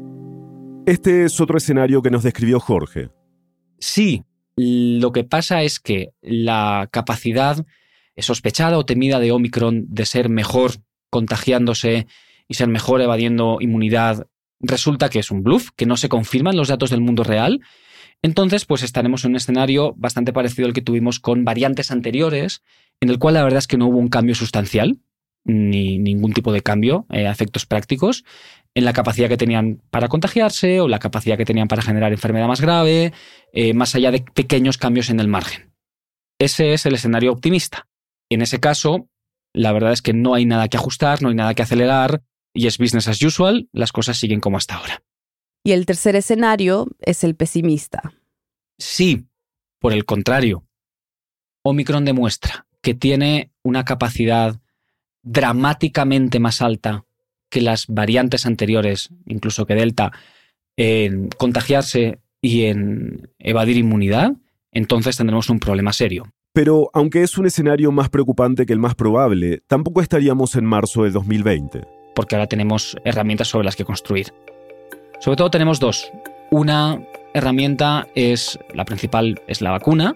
Este 0.87 1.25
es 1.25 1.39
otro 1.43 1.59
escenario 1.59 2.01
que 2.01 2.11
nos 2.11 2.23
describió 2.23 2.59
Jorge. 2.59 3.11
Sí, 3.79 4.25
lo 4.57 5.13
que 5.13 5.25
pasa 5.25 5.63
es 5.63 5.81
que 5.81 6.11
la 6.23 6.89
capacidad 6.91 7.65
sospechada 8.17 8.79
o 8.79 8.87
temida 8.87 9.21
de 9.21 9.33
Omicron 9.33 9.85
de 9.89 10.07
ser 10.07 10.29
mejor 10.29 10.73
contagiándose 11.11 12.07
y 12.49 12.55
ser 12.55 12.69
mejor 12.69 13.03
evadiendo 13.03 13.59
inmunidad 13.61 14.27
resulta 14.61 15.11
que 15.11 15.19
es 15.19 15.31
un 15.31 15.43
bluff, 15.43 15.71
que 15.77 15.87
no 15.87 15.97
se 15.97 16.09
confirman 16.09 16.57
los 16.57 16.69
datos 16.69 16.91
del 16.91 17.03
mundo 17.03 17.25
real. 17.25 17.61
Entonces, 18.23 18.65
pues 18.65 18.83
estaremos 18.83 19.25
en 19.25 19.33
un 19.33 19.37
escenario 19.37 19.95
bastante 19.97 20.33
parecido 20.33 20.67
al 20.67 20.73
que 20.73 20.81
tuvimos 20.81 21.21
con 21.21 21.45
variantes 21.45 21.91
anteriores, 21.91 22.63
en 23.01 23.11
el 23.11 23.19
cual 23.19 23.35
la 23.35 23.45
verdad 23.45 23.59
es 23.59 23.67
que 23.67 23.77
no 23.77 23.89
hubo 23.89 23.99
un 23.99 24.09
cambio 24.09 24.35
sustancial, 24.35 24.99
ni 25.45 25.99
ningún 25.99 26.33
tipo 26.33 26.53
de 26.53 26.63
cambio 26.63 27.07
eh, 27.11 27.27
a 27.27 27.31
efectos 27.31 27.67
prácticos 27.67 28.25
en 28.77 28.85
la 28.85 28.93
capacidad 28.93 29.31
que 29.31 29.39
tenían 29.39 29.81
para 29.89 30.07
contagiarse 30.07 30.83
o 30.83 30.87
la 30.87 30.99
capacidad 30.99 31.39
que 31.39 31.47
tenían 31.47 31.67
para 31.67 31.81
generar 31.81 32.13
enfermedad 32.13 32.47
más 32.47 32.61
grave, 32.61 33.15
eh, 33.55 33.73
más 33.73 33.95
allá 33.95 34.11
de 34.11 34.21
pequeños 34.21 34.77
cambios 34.77 35.09
en 35.09 35.19
el 35.19 35.29
margen. 35.29 35.73
Ese 36.39 36.75
es 36.75 36.85
el 36.85 36.95
escenario 36.95 37.33
optimista. 37.33 37.89
En 38.29 38.43
ese 38.43 38.61
caso, 38.61 39.09
la 39.55 39.73
verdad 39.73 39.95
es 39.95 40.03
que 40.03 40.13
no 40.13 40.35
hay 40.35 40.45
nada 40.45 40.69
que 40.69 40.77
ajustar, 40.77 41.23
no 41.23 41.31
hay 41.31 41.35
nada 41.35 41.55
que 41.55 41.63
acelerar 41.63 42.23
y 42.53 42.67
es 42.67 42.77
business 42.77 43.09
as 43.09 43.23
usual, 43.23 43.67
las 43.73 43.93
cosas 43.93 44.19
siguen 44.19 44.41
como 44.41 44.59
hasta 44.59 44.75
ahora. 44.75 45.03
Y 45.65 45.73
el 45.73 45.87
tercer 45.87 46.15
escenario 46.15 46.87
es 47.01 47.25
el 47.25 47.35
pesimista. 47.35 48.13
Sí, 48.77 49.25
por 49.81 49.95
el 49.95 50.05
contrario. 50.05 50.67
Omicron 51.63 52.05
demuestra 52.05 52.67
que 52.83 52.93
tiene 52.93 53.53
una 53.63 53.87
capacidad 53.87 54.61
dramáticamente 55.23 56.41
más 56.41 56.61
alta 56.61 57.06
que 57.57 57.63
las 57.63 57.87
variantes 57.87 58.45
anteriores, 58.45 59.09
incluso 59.25 59.65
que 59.65 59.75
Delta, 59.75 60.13
en 60.77 61.31
contagiarse 61.31 62.19
y 62.43 62.65
en 62.65 63.31
evadir 63.39 63.79
inmunidad, 63.79 64.33
entonces 64.73 65.17
tendremos 65.17 65.49
un 65.49 65.59
problema 65.59 65.95
serio. 65.95 66.25
Pero 66.53 66.91
aunque 66.93 67.23
es 67.23 67.39
un 67.39 67.47
escenario 67.47 67.93
más 67.93 68.11
preocupante 68.11 68.67
que 68.67 68.75
el 68.75 68.79
más 68.79 68.95
probable, 68.95 69.63
tampoco 69.69 70.03
estaríamos 70.03 70.55
en 70.55 70.67
marzo 70.67 71.05
de 71.05 71.13
2020. 71.13 71.81
Porque 72.15 72.35
ahora 72.35 72.47
tenemos 72.47 72.95
herramientas 73.07 73.49
sobre 73.49 73.65
las 73.65 73.75
que 73.75 73.87
construir. 73.87 74.35
Sobre 75.19 75.39
todo 75.39 75.51
tenemos 75.51 75.81
dos. 75.81 76.13
Una 76.51 77.01
herramienta 77.33 78.07
es, 78.15 78.59
la 78.75 78.85
principal 78.85 79.41
es 79.47 79.63
la 79.63 79.71
vacuna, 79.71 80.15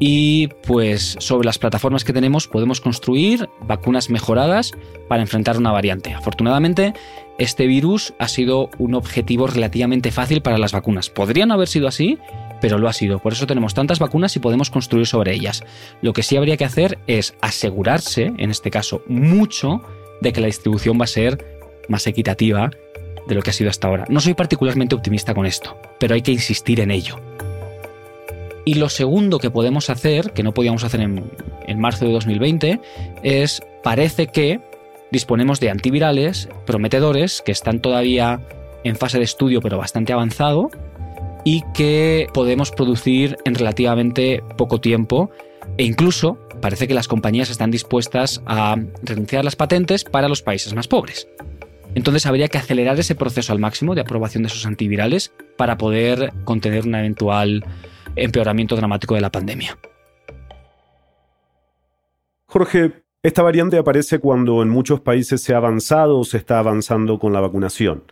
y 0.00 0.48
pues 0.66 1.16
sobre 1.20 1.44
las 1.44 1.58
plataformas 1.58 2.04
que 2.04 2.14
tenemos 2.14 2.48
podemos 2.48 2.80
construir 2.80 3.48
vacunas 3.60 4.08
mejoradas 4.08 4.72
para 5.08 5.20
enfrentar 5.22 5.58
una 5.58 5.70
variante. 5.70 6.14
Afortunadamente, 6.14 6.94
este 7.38 7.66
virus 7.66 8.14
ha 8.18 8.26
sido 8.26 8.70
un 8.78 8.94
objetivo 8.94 9.46
relativamente 9.46 10.10
fácil 10.10 10.40
para 10.40 10.58
las 10.58 10.72
vacunas. 10.72 11.10
Podría 11.10 11.44
no 11.44 11.54
haber 11.54 11.68
sido 11.68 11.86
así, 11.86 12.18
pero 12.62 12.78
lo 12.78 12.88
ha 12.88 12.94
sido. 12.94 13.18
Por 13.18 13.34
eso 13.34 13.46
tenemos 13.46 13.74
tantas 13.74 13.98
vacunas 13.98 14.34
y 14.36 14.40
podemos 14.40 14.70
construir 14.70 15.06
sobre 15.06 15.34
ellas. 15.34 15.62
Lo 16.00 16.14
que 16.14 16.22
sí 16.22 16.36
habría 16.36 16.56
que 16.56 16.64
hacer 16.64 16.98
es 17.06 17.34
asegurarse, 17.42 18.32
en 18.38 18.50
este 18.50 18.70
caso 18.70 19.02
mucho, 19.06 19.82
de 20.22 20.32
que 20.32 20.40
la 20.40 20.46
distribución 20.46 20.98
va 20.98 21.04
a 21.04 21.08
ser 21.08 21.44
más 21.88 22.06
equitativa 22.06 22.70
de 23.26 23.34
lo 23.34 23.42
que 23.42 23.50
ha 23.50 23.54
sido 23.54 23.68
hasta 23.68 23.88
ahora. 23.88 24.06
No 24.08 24.20
soy 24.20 24.32
particularmente 24.32 24.94
optimista 24.94 25.34
con 25.34 25.44
esto, 25.44 25.76
pero 25.98 26.14
hay 26.14 26.22
que 26.22 26.32
insistir 26.32 26.80
en 26.80 26.90
ello. 26.90 27.18
Y 28.70 28.74
lo 28.74 28.88
segundo 28.88 29.40
que 29.40 29.50
podemos 29.50 29.90
hacer, 29.90 30.30
que 30.30 30.44
no 30.44 30.54
podíamos 30.54 30.84
hacer 30.84 31.00
en, 31.00 31.80
marzo 31.80 32.04
de 32.04 32.12
2020, 32.12 32.80
es, 33.24 33.62
parece 33.82 34.28
que 34.28 34.60
disponemos 35.10 35.58
de 35.58 35.70
antivirales 35.70 36.48
prometedores 36.66 37.42
que 37.44 37.50
están 37.50 37.80
todavía 37.80 38.40
en 38.84 38.94
fase 38.94 39.18
de 39.18 39.24
estudio 39.24 39.60
pero 39.60 39.76
bastante 39.76 40.12
avanzado 40.12 40.70
y 41.44 41.64
que 41.74 42.28
podemos 42.32 42.70
producir 42.70 43.38
en 43.44 43.56
relativamente 43.56 44.40
poco 44.56 44.80
tiempo 44.80 45.32
e 45.76 45.82
incluso 45.82 46.38
parece 46.60 46.86
que 46.86 46.94
las 46.94 47.08
compañías 47.08 47.50
están 47.50 47.72
dispuestas 47.72 48.40
a 48.46 48.76
renunciar 49.02 49.40
a 49.40 49.42
las 49.46 49.56
patentes 49.56 50.04
para 50.04 50.28
los 50.28 50.42
países 50.42 50.74
más 50.74 50.86
pobres. 50.86 51.26
Entonces 51.96 52.24
habría 52.24 52.46
que 52.46 52.58
acelerar 52.58 53.00
ese 53.00 53.16
proceso 53.16 53.52
al 53.52 53.58
máximo 53.58 53.96
de 53.96 54.02
aprobación 54.02 54.44
de 54.44 54.46
esos 54.46 54.64
antivirales 54.64 55.32
para 55.56 55.76
poder 55.76 56.32
contener 56.44 56.86
una 56.86 57.00
eventual 57.00 57.64
empeoramiento 58.16 58.76
dramático 58.76 59.14
de 59.14 59.20
la 59.20 59.30
pandemia. 59.30 59.78
Jorge, 62.46 63.04
esta 63.22 63.42
variante 63.42 63.78
aparece 63.78 64.18
cuando 64.18 64.62
en 64.62 64.68
muchos 64.70 65.00
países 65.00 65.42
se 65.42 65.54
ha 65.54 65.58
avanzado 65.58 66.18
o 66.18 66.24
se 66.24 66.38
está 66.38 66.58
avanzando 66.58 67.18
con 67.18 67.32
la 67.32 67.40
vacunación. 67.40 68.04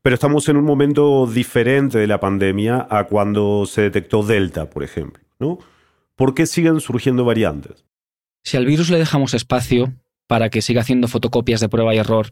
Pero 0.00 0.14
estamos 0.14 0.48
en 0.48 0.56
un 0.56 0.64
momento 0.64 1.26
diferente 1.26 1.98
de 1.98 2.06
la 2.06 2.20
pandemia 2.20 2.86
a 2.88 3.04
cuando 3.04 3.66
se 3.66 3.82
detectó 3.82 4.22
Delta, 4.22 4.70
por 4.70 4.82
ejemplo. 4.84 5.22
¿no? 5.38 5.58
¿Por 6.14 6.34
qué 6.34 6.46
siguen 6.46 6.80
surgiendo 6.80 7.24
variantes? 7.24 7.84
Si 8.42 8.56
al 8.56 8.66
virus 8.66 8.90
le 8.90 8.98
dejamos 8.98 9.34
espacio 9.34 9.92
para 10.26 10.50
que 10.50 10.62
siga 10.62 10.80
haciendo 10.80 11.08
fotocopias 11.08 11.60
de 11.60 11.68
prueba 11.68 11.94
y 11.94 11.98
error 11.98 12.28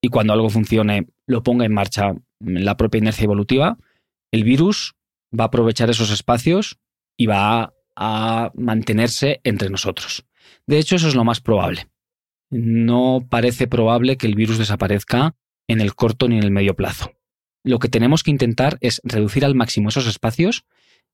y 0.00 0.08
cuando 0.08 0.32
algo 0.32 0.50
funcione 0.50 1.08
lo 1.26 1.42
ponga 1.42 1.64
en 1.64 1.74
marcha 1.74 2.14
la 2.40 2.76
propia 2.76 2.98
inercia 2.98 3.24
evolutiva, 3.24 3.78
el 4.32 4.44
virus 4.44 4.95
va 5.38 5.44
a 5.44 5.46
aprovechar 5.48 5.90
esos 5.90 6.10
espacios 6.10 6.78
y 7.16 7.26
va 7.26 7.72
a, 7.96 8.50
mantenerse 8.54 9.40
entre 9.44 9.70
nosotros. 9.70 10.26
De 10.66 10.78
hecho, 10.78 10.96
eso 10.96 11.08
es 11.08 11.14
lo 11.14 11.24
más 11.24 11.40
probable. 11.40 11.88
No 12.50 13.26
parece 13.28 13.66
probable 13.66 14.16
que 14.16 14.26
el 14.26 14.34
virus 14.34 14.58
desaparezca 14.58 15.34
en 15.66 15.80
el 15.80 15.94
corto 15.94 16.28
ni 16.28 16.36
en 16.36 16.44
el 16.44 16.50
medio 16.50 16.76
plazo. 16.76 17.12
Lo 17.64 17.78
que 17.78 17.88
tenemos 17.88 18.22
que 18.22 18.30
intentar 18.30 18.78
es 18.80 19.00
reducir 19.02 19.44
al 19.44 19.54
máximo 19.54 19.88
esos 19.88 20.06
espacios, 20.06 20.64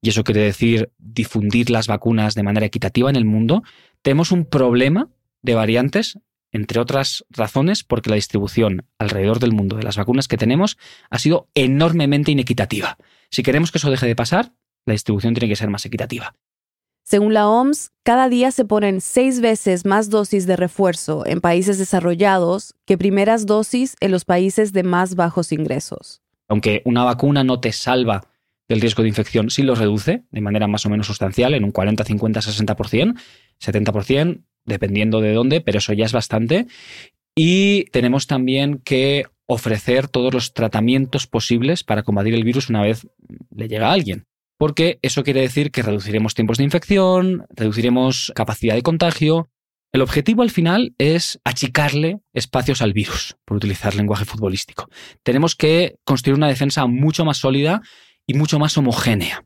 y 0.03 0.09
eso 0.09 0.25
quiere 0.25 0.43
decir 0.43 0.91
difundir 0.99 1.71
las 1.71 1.87
vacunas 1.87 2.35
de 2.35 2.43
manera 2.43 2.67
equitativa 2.67 3.09
en 3.09 3.17
el 3.17 3.25
mundo. 3.25 3.63
Tenemos 4.03 4.33
un 4.33 4.45
problema 4.45 5.09
de 5.43 5.55
variantes, 5.55 6.19
entre 6.51 6.81
otras 6.81 7.25
razones, 7.31 7.85
porque 7.85 8.11
la 8.11 8.17
distribución 8.17 8.85
alrededor 8.99 9.39
del 9.39 9.53
mundo 9.53 9.77
de 9.77 9.85
las 9.85 9.97
vacunas 9.97 10.29
que 10.29 10.37
tenemos 10.37 10.77
ha 11.09 11.19
sido 11.19 11.49
enormemente 11.55 12.33
inequitativa. 12.33 12.99
Si 13.33 13.43
queremos 13.43 13.73
que 13.73 13.79
eso 13.79 13.91
deje 13.91 14.07
de 14.07 14.15
pasar, 14.15 14.53
la 14.85 14.93
distribución 14.93 15.33
tiene 15.33 15.49
que 15.49 15.57
ser 15.57 15.71
más 15.71 15.87
equitativa. 15.87 16.37
Según 17.03 17.35
la 17.35 17.49
OMS, 17.49 17.91
cada 18.05 18.29
día 18.29 18.51
se 18.53 18.65
ponen 18.65 19.01
seis 19.01 19.41
veces 19.41 19.87
más 19.87 20.11
dosis 20.11 20.47
de 20.47 20.55
refuerzo 20.55 21.27
en 21.27 21.41
países 21.41 21.79
desarrollados 21.79 22.75
que 22.87 22.99
primeras 22.99 23.47
dosis 23.47 23.97
en 24.01 24.13
los 24.13 24.25
países 24.25 24.73
de 24.73 24.83
más 24.83 25.17
bajos 25.17 25.51
ingresos. 25.51 26.21
Aunque 26.47 26.83
una 26.85 27.05
vacuna 27.05 27.43
no 27.43 27.59
te 27.59 27.73
salva 27.73 28.23
del 28.69 28.81
riesgo 28.81 29.03
de 29.03 29.09
infección 29.09 29.51
sí 29.51 29.63
lo 29.63 29.75
reduce 29.75 30.25
de 30.31 30.41
manera 30.41 30.69
más 30.69 30.87
o 30.87 30.91
menos 30.91 31.07
sustancial, 31.07 31.55
en 31.55 31.65
un 31.65 31.73
40, 31.73 32.05
50, 32.05 32.41
60%, 32.41 33.15
70%, 33.61 34.45
dependiendo 34.65 35.21
de 35.21 35.33
dónde, 35.33 35.61
pero 35.61 35.79
eso 35.79 35.93
ya 35.95 36.05
es 36.05 36.13
bastante. 36.13 36.67
Y 37.35 37.85
tenemos 37.93 38.27
también 38.27 38.79
que 38.79 39.27
ofrecer 39.53 40.09
todos 40.09 40.33
los 40.33 40.53
tratamientos 40.53 41.27
posibles 41.27 41.85
para 41.85 42.03
combatir 42.03 42.35
el 42.35 42.45
virus 42.45 42.69
una 42.69 42.83
vez 42.83 43.07
le 43.55 43.69
llega 43.69 43.89
a 43.89 43.93
alguien. 43.93 44.27
Porque 44.59 44.99
eso 45.03 45.23
quiere 45.25 45.41
decir 45.41 45.71
que 45.71 45.83
reduciremos 45.83 46.35
tiempos 46.35 46.59
de 46.59 46.65
infección, 46.65 47.47
reduciremos 47.51 48.33
capacidad 48.35 48.75
de 48.75 48.83
contagio. 48.83 49.51
El 49.93 50.03
objetivo 50.03 50.43
al 50.43 50.51
final 50.51 50.95
es 50.99 51.41
achicarle 51.45 52.21
espacios 52.33 52.81
al 52.81 52.93
virus, 52.93 53.37
por 53.45 53.57
utilizar 53.57 53.95
lenguaje 53.95 54.25
futbolístico. 54.25 54.89
Tenemos 55.23 55.57
que 55.57 55.97
construir 56.05 56.37
una 56.37 56.49
defensa 56.49 56.87
mucho 56.87 57.25
más 57.25 57.39
sólida 57.39 57.83
y 58.27 58.35
mucho 58.35 58.59
más 58.59 58.79
homogénea. 58.79 59.45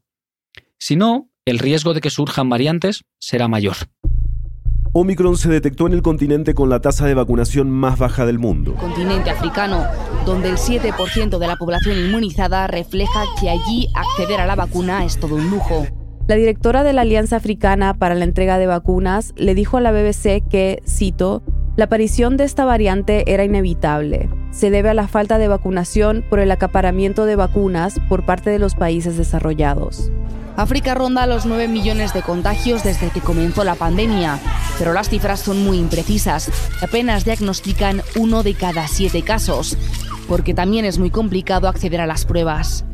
Si 0.79 0.97
no, 0.97 1.31
el 1.47 1.59
riesgo 1.59 1.95
de 1.95 2.01
que 2.01 2.11
surjan 2.11 2.49
variantes 2.49 3.05
será 3.19 3.49
mayor. 3.49 3.77
Omicron 4.99 5.37
se 5.37 5.51
detectó 5.51 5.87
en 5.87 5.93
el 5.93 6.01
continente 6.01 6.55
con 6.55 6.71
la 6.71 6.81
tasa 6.81 7.05
de 7.05 7.13
vacunación 7.13 7.71
más 7.71 7.99
baja 7.99 8.25
del 8.25 8.39
mundo. 8.39 8.77
Continente 8.77 9.29
africano, 9.29 9.85
donde 10.25 10.49
el 10.49 10.57
7% 10.57 11.37
de 11.37 11.47
la 11.47 11.57
población 11.57 11.99
inmunizada 11.99 12.67
refleja 12.67 13.25
que 13.39 13.51
allí 13.51 13.89
acceder 13.95 14.41
a 14.41 14.47
la 14.47 14.55
vacuna 14.55 15.05
es 15.05 15.21
todo 15.21 15.35
un 15.35 15.51
lujo. 15.51 15.87
La 16.29 16.37
directora 16.37 16.83
de 16.83 16.95
la 16.95 17.03
Alianza 17.03 17.37
Africana 17.37 17.93
para 17.93 18.15
la 18.15 18.25
entrega 18.25 18.57
de 18.57 18.69
vacunas 18.69 19.35
le 19.37 19.55
dijo 19.55 19.77
a 19.77 19.83
la 19.83 19.93
BBC 19.93 20.43
que, 20.49 20.81
cito, 20.89 21.43
la 21.77 21.85
aparición 21.85 22.39
de 22.39 22.45
esta 22.45 22.65
variante 22.65 23.31
era 23.31 23.45
inevitable. 23.45 24.31
Se 24.51 24.71
debe 24.71 24.89
a 24.89 24.95
la 24.95 25.09
falta 25.09 25.37
de 25.37 25.49
vacunación 25.49 26.25
por 26.31 26.39
el 26.39 26.51
acaparamiento 26.51 27.27
de 27.27 27.37
vacunas 27.37 28.01
por 28.09 28.25
parte 28.25 28.49
de 28.49 28.59
los 28.59 28.75
países 28.75 29.19
desarrollados. 29.19 30.11
África 30.57 30.95
ronda 30.95 31.27
los 31.27 31.45
9 31.45 31.69
millones 31.69 32.15
de 32.15 32.23
contagios 32.23 32.83
desde 32.83 33.11
que 33.11 33.21
comenzó 33.21 33.63
la 33.63 33.75
pandemia, 33.75 34.41
pero 34.79 34.95
las 34.95 35.11
cifras 35.11 35.41
son 35.41 35.63
muy 35.63 35.79
imprecisas. 35.79 36.51
Apenas 36.83 37.27
diagnostican 37.27 38.01
uno 38.19 38.43
de 38.43 38.55
cada 38.55 38.89
siete 38.89 39.23
casos, 39.23 39.77
porque 40.29 40.55
también 40.55 40.87
es 40.87 40.99
muy 40.99 41.11
complicado 41.11 41.69
acceder 41.69 42.01
a 42.01 42.07
las 42.07 42.25
pruebas. 42.25 42.87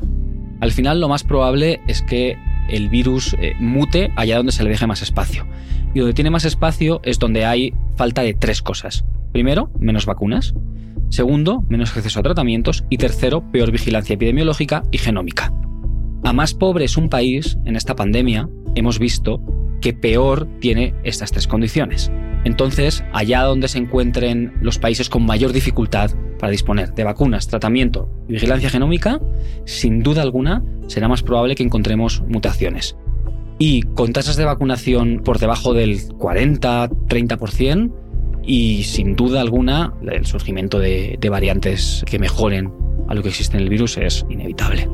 Al 0.61 0.73
final 0.73 1.01
lo 1.01 1.09
más 1.09 1.23
probable 1.23 1.81
es 1.87 2.03
que 2.03 2.37
el 2.69 2.89
virus 2.89 3.37
eh, 3.39 3.55
mute 3.61 4.13
allá 4.17 4.39
donde 4.39 4.53
se 4.53 4.65
le 4.65 4.71
deje 4.71 4.87
más 4.89 5.03
espacio. 5.03 5.47
Y 5.95 6.01
donde 6.01 6.15
tiene 6.15 6.31
más 6.31 6.45
espacio 6.45 7.01
es 7.05 7.19
donde 7.19 7.45
hay 7.45 7.75
falta 7.97 8.23
de 8.23 8.35
tres 8.35 8.63
cosas. 8.63 9.05
Primero, 9.33 9.71
menos 9.79 10.07
vacunas. 10.07 10.55
Segundo, 11.11 11.65
menos 11.69 11.97
acceso 11.97 12.21
a 12.21 12.23
tratamientos. 12.23 12.85
Y 12.89 12.99
tercero, 12.99 13.51
peor 13.53 13.71
vigilancia 13.71 14.15
epidemiológica 14.15 14.83
y 14.91 14.99
genómica. 14.99 15.53
A 16.25 16.33
más 16.33 16.55
pobre 16.55 16.85
es 16.85 16.97
un 16.97 17.09
país 17.09 17.59
en 17.65 17.75
esta 17.75 17.97
pandemia, 17.97 18.49
hemos 18.75 18.99
visto 18.99 19.41
que 19.81 19.93
peor 19.93 20.47
tiene 20.61 20.95
estas 21.03 21.33
tres 21.33 21.49
condiciones. 21.49 22.13
Entonces, 22.45 23.05
allá 23.13 23.43
donde 23.43 23.69
se 23.69 23.79
encuentren 23.79 24.53
los 24.61 24.79
países 24.79 25.09
con 25.09 25.27
mayor 25.27 25.53
dificultad 25.53 26.13
para 26.39 26.51
disponer 26.51 26.95
de 26.95 27.05
vacunas, 27.05 27.49
tratamiento 27.49 28.09
y 28.29 28.35
vigilancia 28.35 28.71
genómica, 28.71 29.21
sin 29.65 30.03
duda 30.03 30.23
alguna 30.23 30.63
será 30.87 31.09
más 31.09 31.23
probable 31.23 31.57
que 31.57 31.65
encontremos 31.65 32.23
mutaciones. 32.29 32.97
Y 33.59 33.83
con 33.83 34.13
tasas 34.13 34.37
de 34.37 34.45
vacunación 34.45 35.23
por 35.25 35.39
debajo 35.39 35.75
del 35.75 35.99
40-30%, 36.09 37.93
y 38.45 38.83
sin 38.85 39.15
duda 39.15 39.41
alguna 39.41 39.95
el 40.11 40.27
surgimiento 40.27 40.79
de, 40.81 41.17
de 41.21 41.29
variantes 41.29 42.05
que 42.07 42.19
mejoren 42.19 42.73
a 43.09 43.15
lo 43.15 43.23
que 43.23 43.29
existe 43.29 43.57
en 43.57 43.63
el 43.63 43.69
virus 43.69 43.97
es 43.99 44.27
inevitable. 44.31 44.89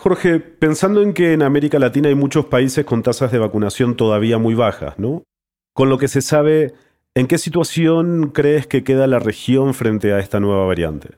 Jorge, 0.00 0.40
pensando 0.40 1.02
en 1.02 1.12
que 1.12 1.34
en 1.34 1.42
América 1.42 1.78
Latina 1.78 2.08
hay 2.08 2.14
muchos 2.14 2.46
países 2.46 2.86
con 2.86 3.02
tasas 3.02 3.30
de 3.32 3.38
vacunación 3.38 3.96
todavía 3.96 4.38
muy 4.38 4.54
bajas, 4.54 4.98
¿no? 4.98 5.24
Con 5.74 5.90
lo 5.90 5.98
que 5.98 6.08
se 6.08 6.22
sabe, 6.22 6.72
¿en 7.14 7.26
qué 7.26 7.36
situación 7.36 8.30
crees 8.32 8.66
que 8.66 8.82
queda 8.82 9.06
la 9.06 9.18
región 9.18 9.74
frente 9.74 10.14
a 10.14 10.18
esta 10.18 10.40
nueva 10.40 10.64
variante? 10.64 11.10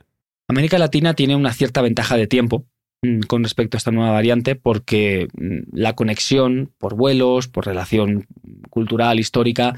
América 0.49 0.81
Latina 0.81 1.15
tiene 1.15 1.37
una 1.37 1.53
cierta 1.53 1.81
ventaja 1.81 2.17
de 2.17 2.27
tiempo 2.27 2.67
mm, 3.03 3.21
con 3.29 3.45
respecto 3.45 3.77
a 3.77 3.79
esta 3.79 3.93
nueva 3.93 4.11
variante 4.11 4.57
porque 4.57 5.29
mm, 5.33 5.77
la 5.77 5.93
conexión 5.93 6.73
por 6.77 6.97
vuelos, 6.97 7.47
por 7.47 7.67
relación 7.67 8.27
cultural, 8.69 9.21
histórica, 9.21 9.77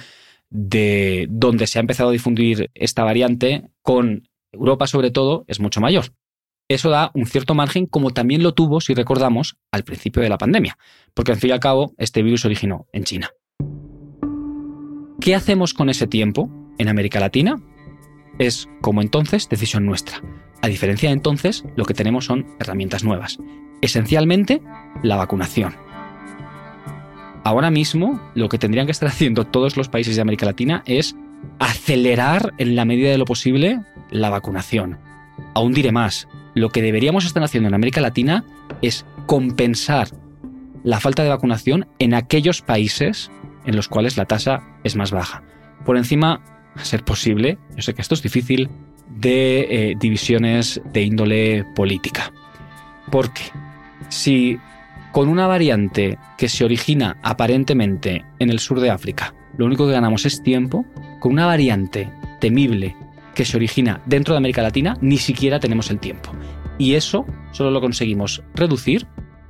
de 0.48 1.26
donde 1.28 1.66
se 1.66 1.78
ha 1.78 1.80
empezado 1.80 2.08
a 2.08 2.12
difundir 2.12 2.70
esta 2.72 3.04
variante 3.04 3.68
con 3.82 4.30
Europa 4.50 4.86
sobre 4.86 5.10
todo 5.10 5.44
es 5.46 5.60
mucho 5.60 5.82
mayor 5.82 6.06
eso 6.68 6.90
da 6.90 7.11
un 7.14 7.27
cierto 7.27 7.55
margen, 7.55 7.87
como 7.87 8.11
también 8.11 8.42
lo 8.42 8.55
tuvo, 8.55 8.81
si 8.81 8.94
recordamos, 8.94 9.57
al 9.70 9.85
principio 9.85 10.22
de 10.22 10.29
la 10.29 10.38
pandemia, 10.38 10.79
porque 11.12 11.33
al 11.33 11.38
fin 11.38 11.50
y 11.50 11.53
al 11.53 11.61
cabo 11.61 11.94
este 11.98 12.22
virus 12.22 12.44
originó 12.44 12.87
en 12.92 13.05
China. 13.05 13.31
¿Qué 15.20 15.35
hacemos 15.35 15.74
con 15.74 15.88
ese 15.88 16.07
tiempo 16.07 16.50
en 16.79 16.88
América 16.88 17.20
Latina? 17.20 17.62
Es, 18.38 18.68
como 18.81 19.03
entonces, 19.03 19.48
decisión 19.48 19.87
nuestra. 19.87 20.20
A 20.62 20.68
diferencia 20.68 21.09
de 21.09 21.14
entonces, 21.14 21.64
lo 21.77 21.85
que 21.85 21.94
tenemos 21.94 22.24
son 22.24 22.46
herramientas 22.59 23.05
nuevas. 23.05 23.38
Esencialmente, 23.81 24.62
la 25.03 25.16
vacunación. 25.16 25.74
Ahora 27.44 27.70
mismo, 27.70 28.20
lo 28.35 28.48
que 28.48 28.59
tendrían 28.59 28.87
que 28.87 28.92
estar 28.92 29.09
haciendo 29.11 29.44
todos 29.44 29.77
los 29.77 29.88
países 29.88 30.16
de 30.16 30.22
América 30.22 30.46
Latina 30.46 30.83
es 30.87 31.14
acelerar 31.59 32.55
en 32.57 32.74
la 32.74 32.87
medida 32.87 33.11
de 33.11 33.18
lo 33.18 33.27
posible 33.27 33.83
la 34.11 34.31
vacunación. 34.31 34.98
Aún 35.55 35.72
diré 35.72 35.92
más, 35.92 36.27
lo 36.54 36.70
que 36.70 36.82
deberíamos 36.82 37.24
estar 37.24 37.42
haciendo 37.42 37.68
en 37.68 37.74
América 37.74 38.00
Latina 38.00 38.44
es 38.82 39.04
compensar 39.26 40.08
la 40.82 41.00
falta 41.00 41.22
de 41.22 41.30
vacunación 41.30 41.86
en 41.98 42.14
aquellos 42.14 42.62
países 42.62 43.30
en 43.64 43.76
los 43.76 43.88
cuales 43.88 44.16
la 44.16 44.26
tasa 44.26 44.62
es 44.84 44.96
más 44.96 45.10
baja. 45.10 45.42
Por 45.84 45.96
encima, 45.96 46.42
a 46.76 46.84
ser 46.84 47.04
posible, 47.04 47.58
yo 47.74 47.82
sé 47.82 47.94
que 47.94 48.02
esto 48.02 48.14
es 48.14 48.22
difícil, 48.22 48.68
de 49.08 49.60
eh, 49.90 49.94
divisiones 49.98 50.80
de 50.92 51.02
índole 51.02 51.64
política. 51.74 52.32
Porque 53.10 53.42
si 54.08 54.58
con 55.12 55.28
una 55.28 55.46
variante 55.46 56.18
que 56.36 56.48
se 56.48 56.64
origina 56.64 57.16
aparentemente 57.22 58.24
en 58.38 58.50
el 58.50 58.58
sur 58.58 58.80
de 58.80 58.90
África, 58.90 59.34
lo 59.56 59.66
único 59.66 59.86
que 59.86 59.92
ganamos 59.92 60.26
es 60.26 60.42
tiempo, 60.42 60.84
con 61.20 61.32
una 61.32 61.46
variante 61.46 62.10
temible 62.40 62.96
que 63.35 63.44
se 63.44 63.57
origina 63.57 64.03
dentro 64.07 64.35
de 64.35 64.38
América 64.38 64.62
Latina, 64.62 64.97
ni 65.01 65.18
siquiera 65.18 65.61
tenemos 65.61 65.90
el 65.90 66.01
tiempo. 66.01 66.31
Y 66.79 66.94
eso 66.94 67.27
solo 67.53 67.70
lo 67.70 67.81
conseguimos 67.81 68.42
reducir 68.55 69.07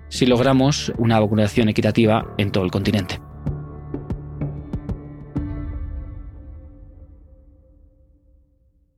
si 0.08 0.26
logramos 0.26 0.92
una 0.98 1.18
vacunación 1.20 1.68
equitativa 1.68 2.34
en 2.38 2.52
todo 2.52 2.64
el 2.64 2.70
continente. 2.70 3.20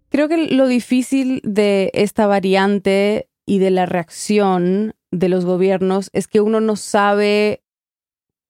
Creo 0.09 0.29
que 0.29 0.49
lo 0.49 0.67
difícil 0.67 1.41
de 1.45 1.91
esta 1.93 2.27
variante 2.27 3.29
y 3.45 3.59
de 3.59 3.71
la 3.71 3.87
reacción 3.87 4.95
de 5.11 5.29
los 5.29 5.45
gobiernos 5.45 6.11
es 6.13 6.27
que 6.27 6.41
uno 6.41 6.61
no 6.61 6.77
sabe 6.77 7.63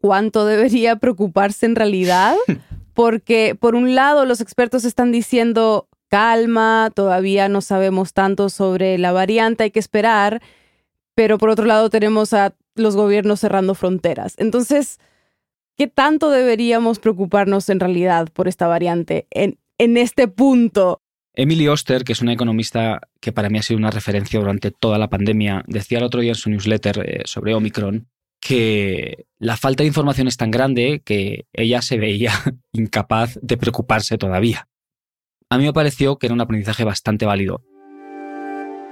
cuánto 0.00 0.46
debería 0.46 0.96
preocuparse 0.96 1.66
en 1.66 1.76
realidad, 1.76 2.36
porque 2.94 3.56
por 3.58 3.74
un 3.74 3.94
lado 3.94 4.24
los 4.24 4.40
expertos 4.40 4.84
están 4.84 5.12
diciendo 5.12 5.88
calma, 6.08 6.90
todavía 6.94 7.48
no 7.48 7.60
sabemos 7.60 8.12
tanto 8.12 8.48
sobre 8.48 8.98
la 8.98 9.12
variante, 9.12 9.64
hay 9.64 9.70
que 9.70 9.80
esperar, 9.80 10.42
pero 11.14 11.38
por 11.38 11.50
otro 11.50 11.64
lado 11.64 11.90
tenemos 11.90 12.32
a 12.32 12.54
los 12.74 12.96
gobiernos 12.96 13.40
cerrando 13.40 13.74
fronteras. 13.74 14.34
Entonces, 14.38 14.98
¿qué 15.76 15.86
tanto 15.86 16.30
deberíamos 16.30 16.98
preocuparnos 16.98 17.68
en 17.68 17.80
realidad 17.80 18.28
por 18.32 18.48
esta 18.48 18.66
variante 18.66 19.26
en, 19.30 19.58
este 19.78 20.28
punto? 20.28 21.02
Emily 21.34 21.68
Oster, 21.68 22.04
que 22.04 22.12
es 22.12 22.22
una 22.22 22.32
economista 22.32 23.00
que 23.20 23.32
para 23.32 23.50
mí 23.50 23.58
ha 23.58 23.62
sido 23.62 23.78
una 23.78 23.90
referencia 23.90 24.40
durante 24.40 24.70
toda 24.70 24.98
la 24.98 25.08
pandemia, 25.08 25.64
decía 25.66 25.98
el 25.98 26.04
otro 26.04 26.20
día 26.20 26.32
en 26.32 26.36
su 26.36 26.50
newsletter 26.50 26.98
eh, 27.04 27.22
sobre 27.24 27.54
Omicron 27.54 28.08
que 28.40 29.26
la 29.38 29.56
falta 29.56 29.82
de 29.82 29.88
información 29.88 30.28
es 30.28 30.36
tan 30.36 30.50
grande 30.52 31.02
que 31.04 31.46
ella 31.52 31.82
se 31.82 31.98
veía 31.98 32.32
incapaz 32.72 33.38
de 33.42 33.56
preocuparse 33.56 34.18
todavía 34.18 34.68
a 35.50 35.58
mí 35.58 35.64
me 35.64 35.72
pareció 35.72 36.16
que 36.18 36.26
era 36.26 36.34
un 36.34 36.40
aprendizaje 36.40 36.84
bastante 36.84 37.26
válido. 37.26 37.62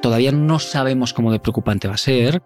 Todavía 0.03 0.33
no 0.33 0.59
sabemos 0.59 1.13
cómo 1.13 1.33
de 1.33 1.41
preocupante 1.41 1.89
va 1.89 1.95
a 1.95 1.99
ser, 1.99 2.43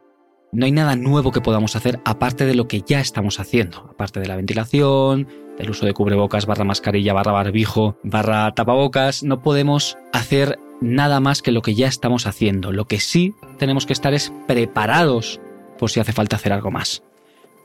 no 0.52 0.64
hay 0.64 0.72
nada 0.72 0.96
nuevo 0.96 1.30
que 1.30 1.40
podamos 1.40 1.76
hacer 1.76 2.00
aparte 2.04 2.46
de 2.46 2.54
lo 2.54 2.68
que 2.68 2.82
ya 2.82 3.00
estamos 3.00 3.40
haciendo, 3.40 3.88
aparte 3.90 4.20
de 4.20 4.26
la 4.26 4.36
ventilación, 4.36 5.28
del 5.58 5.70
uso 5.70 5.84
de 5.84 5.92
cubrebocas 5.92 6.46
barra 6.46 6.64
mascarilla 6.64 7.12
barra 7.12 7.32
barbijo 7.32 7.98
barra 8.02 8.54
tapabocas, 8.54 9.24
no 9.24 9.42
podemos 9.42 9.98
hacer 10.12 10.58
nada 10.80 11.20
más 11.20 11.42
que 11.42 11.52
lo 11.52 11.62
que 11.62 11.74
ya 11.74 11.88
estamos 11.88 12.26
haciendo. 12.26 12.72
Lo 12.72 12.86
que 12.86 13.00
sí 13.00 13.34
tenemos 13.58 13.84
que 13.84 13.92
estar 13.92 14.14
es 14.14 14.32
preparados 14.46 15.40
por 15.78 15.90
si 15.90 16.00
hace 16.00 16.12
falta 16.12 16.36
hacer 16.36 16.52
algo 16.52 16.70
más. 16.70 17.02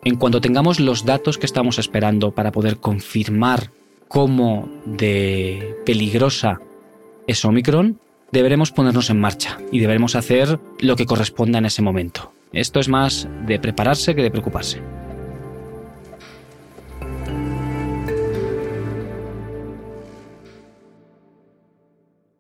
En 0.04 0.16
cuanto 0.16 0.42
tengamos 0.42 0.80
los 0.82 1.06
datos 1.06 1.38
que 1.38 1.46
estamos 1.46 1.80
esperando 1.80 2.32
para 2.32 2.52
poder 2.52 2.78
confirmar 2.78 3.72
cómo 4.14 4.70
de 4.86 5.76
peligrosa 5.88 6.62
es 7.26 7.44
Omicron, 7.44 8.00
deberemos 8.32 8.72
ponernos 8.72 9.10
en 9.10 9.20
marcha 9.20 9.58
y 9.72 9.80
deberemos 9.80 10.16
hacer 10.16 10.60
lo 10.82 10.96
que 10.96 11.08
corresponda 11.08 11.58
en 11.58 11.66
ese 11.66 11.82
momento. 11.82 12.32
Esto 12.52 12.80
es 12.80 12.90
más 12.90 13.28
de 13.48 13.58
prepararse 13.58 14.14
que 14.14 14.22
de 14.22 14.30
preocuparse. 14.30 14.82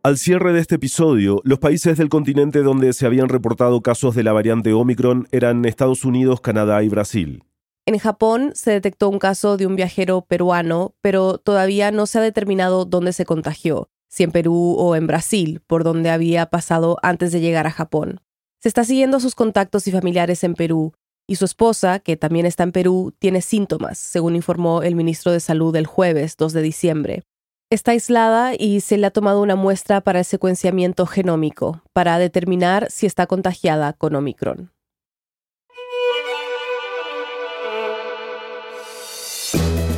Al 0.04 0.18
cierre 0.20 0.54
de 0.54 0.60
este 0.60 0.76
episodio, 0.76 1.42
los 1.44 1.58
países 1.58 1.98
del 1.98 2.10
continente 2.10 2.62
donde 2.62 2.94
se 2.94 3.08
habían 3.08 3.30
reportado 3.30 3.82
casos 3.82 4.14
de 4.14 4.22
la 4.22 4.34
variante 4.34 4.74
Omicron 4.74 5.28
eran 5.32 5.66
Estados 5.66 6.06
Unidos, 6.06 6.40
Canadá 6.40 6.84
y 6.84 6.90
Brasil. 6.90 7.44
En 7.86 7.98
Japón 8.00 8.52
se 8.56 8.72
detectó 8.72 9.10
un 9.10 9.20
caso 9.20 9.58
de 9.58 9.68
un 9.68 9.76
viajero 9.76 10.22
peruano, 10.22 10.96
pero 11.02 11.38
todavía 11.38 11.92
no 11.92 12.06
se 12.06 12.20
ha 12.20 12.22
determinado 12.22 12.86
dónde 12.86 13.12
se 13.12 13.26
contagió, 13.26 13.90
si 14.08 14.24
en 14.24 14.32
Perú 14.32 14.76
o 14.78 14.96
en 14.96 15.06
Brasil, 15.06 15.62
por 15.68 15.84
donde 15.84 16.10
había 16.10 16.46
pasado 16.46 16.98
antes 17.02 17.34
de 17.34 17.42
llegar 17.42 17.68
a 17.68 17.72
Japón. 17.72 18.22
Se 18.62 18.70
está 18.70 18.86
siguiendo 18.86 19.20
sus 19.20 19.36
contactos 19.36 19.86
y 19.88 19.92
familiares 19.92 20.46
en 20.46 20.54
Perú, 20.54 20.94
y 21.28 21.36
su 21.36 21.46
esposa, 21.46 22.00
que 22.00 22.18
también 22.18 22.46
está 22.46 22.64
en 22.64 22.72
Perú, 22.72 23.14
tiene 23.20 23.42
síntomas, 23.42 23.98
según 23.98 24.36
informó 24.36 24.82
el 24.82 24.96
ministro 24.96 25.32
de 25.32 25.40
Salud 25.40 25.76
el 25.76 25.86
jueves 25.86 26.38
2 26.38 26.54
de 26.54 26.62
diciembre. 26.62 27.24
Está 27.70 27.92
aislada 27.92 28.54
y 28.58 28.82
se 28.82 28.98
le 28.98 29.08
ha 29.08 29.12
tomado 29.12 29.42
una 29.42 29.56
muestra 29.56 30.02
para 30.02 30.20
el 30.20 30.26
secuenciamiento 30.26 31.06
genómico, 31.06 31.82
para 31.92 32.18
determinar 32.18 32.92
si 32.92 33.06
está 33.06 33.26
contagiada 33.26 33.94
con 33.94 34.16
Omicron. 34.16 34.73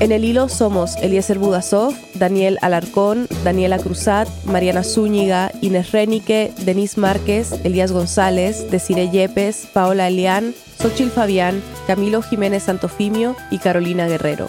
En 0.05 0.11
el 0.11 0.23
hilo 0.23 0.49
somos 0.49 0.97
Eliezer 0.97 1.39
Budasov, 1.39 1.95
Daniel 2.13 2.59
Alarcón, 2.61 3.27
Daniela 3.43 3.79
Cruzat, 3.79 4.27
Mariana 4.45 4.83
Zúñiga, 4.83 5.51
Inés 5.61 5.93
Renique, 5.93 6.53
Denise 6.59 6.99
Márquez, 6.99 7.53
Elías 7.63 7.91
González, 7.91 8.69
Desire 8.69 9.09
Yepes, 9.09 9.67
Paola 9.73 10.07
Elián, 10.07 10.53
Xochil 10.79 11.09
Fabián, 11.09 11.59
Camilo 11.87 12.21
Jiménez 12.21 12.61
Santofimio 12.61 13.35
y 13.49 13.57
Carolina 13.57 14.07
Guerrero. 14.07 14.47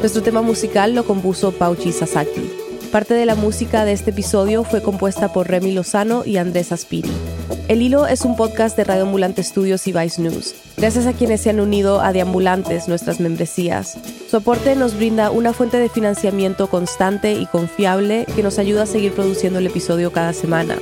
Nuestro 0.00 0.22
tema 0.22 0.40
musical 0.40 0.94
lo 0.94 1.04
compuso 1.04 1.52
Pauchi 1.52 1.92
Sasaki. 1.92 2.63
Parte 2.94 3.14
de 3.14 3.26
la 3.26 3.34
música 3.34 3.84
de 3.84 3.90
este 3.90 4.10
episodio 4.10 4.62
fue 4.62 4.80
compuesta 4.80 5.32
por 5.32 5.48
Remy 5.48 5.72
Lozano 5.72 6.22
y 6.24 6.36
Andrés 6.36 6.70
Aspiri. 6.70 7.10
El 7.66 7.82
Hilo 7.82 8.06
es 8.06 8.20
un 8.20 8.36
podcast 8.36 8.76
de 8.76 8.84
Radio 8.84 9.02
Ambulante 9.02 9.42
Studios 9.42 9.88
y 9.88 9.92
Vice 9.92 10.22
News. 10.22 10.54
Gracias 10.76 11.06
a 11.06 11.12
quienes 11.12 11.40
se 11.40 11.50
han 11.50 11.58
unido 11.58 12.00
a 12.00 12.12
Deambulantes, 12.12 12.86
nuestras 12.86 13.18
membresías. 13.18 13.98
Su 14.30 14.36
aporte 14.36 14.76
nos 14.76 14.96
brinda 14.96 15.32
una 15.32 15.52
fuente 15.52 15.78
de 15.78 15.88
financiamiento 15.88 16.68
constante 16.68 17.32
y 17.32 17.46
confiable 17.46 18.26
que 18.36 18.44
nos 18.44 18.60
ayuda 18.60 18.84
a 18.84 18.86
seguir 18.86 19.12
produciendo 19.12 19.58
el 19.58 19.66
episodio 19.66 20.12
cada 20.12 20.32
semana. 20.32 20.78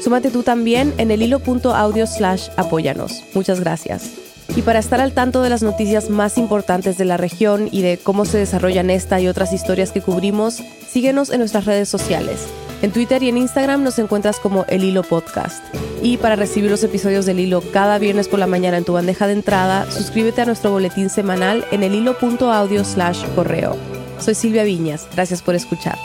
Súmate 0.00 0.30
tú 0.30 0.44
también 0.44 0.94
en 0.98 1.10
el 1.10 1.20
hilo.audio 1.20 2.06
slash 2.06 2.46
apóyanos. 2.56 3.24
Muchas 3.34 3.58
gracias. 3.58 4.25
Y 4.56 4.62
para 4.62 4.78
estar 4.78 5.02
al 5.02 5.12
tanto 5.12 5.42
de 5.42 5.50
las 5.50 5.62
noticias 5.62 6.08
más 6.08 6.38
importantes 6.38 6.96
de 6.96 7.04
la 7.04 7.18
región 7.18 7.68
y 7.70 7.82
de 7.82 7.98
cómo 7.98 8.24
se 8.24 8.38
desarrollan 8.38 8.88
esta 8.88 9.20
y 9.20 9.28
otras 9.28 9.52
historias 9.52 9.92
que 9.92 10.00
cubrimos, 10.00 10.62
síguenos 10.88 11.28
en 11.28 11.40
nuestras 11.40 11.66
redes 11.66 11.90
sociales. 11.90 12.46
En 12.80 12.90
Twitter 12.90 13.22
y 13.22 13.28
en 13.28 13.36
Instagram 13.36 13.82
nos 13.82 13.98
encuentras 13.98 14.38
como 14.38 14.64
El 14.68 14.82
Hilo 14.82 15.02
Podcast. 15.02 15.62
Y 16.02 16.16
para 16.16 16.36
recibir 16.36 16.70
los 16.70 16.82
episodios 16.84 17.26
del 17.26 17.40
Hilo 17.40 17.62
cada 17.70 17.98
viernes 17.98 18.28
por 18.28 18.38
la 18.38 18.46
mañana 18.46 18.78
en 18.78 18.84
tu 18.84 18.94
bandeja 18.94 19.26
de 19.26 19.34
entrada, 19.34 19.90
suscríbete 19.90 20.40
a 20.40 20.46
nuestro 20.46 20.70
boletín 20.70 21.10
semanal 21.10 21.66
en 21.70 21.82
el 21.82 21.94
hilo.audio 21.94 22.82
slash 22.82 23.24
correo. 23.34 23.76
Soy 24.18 24.34
Silvia 24.34 24.64
Viñas, 24.64 25.06
gracias 25.14 25.42
por 25.42 25.54
escuchar. 25.54 25.98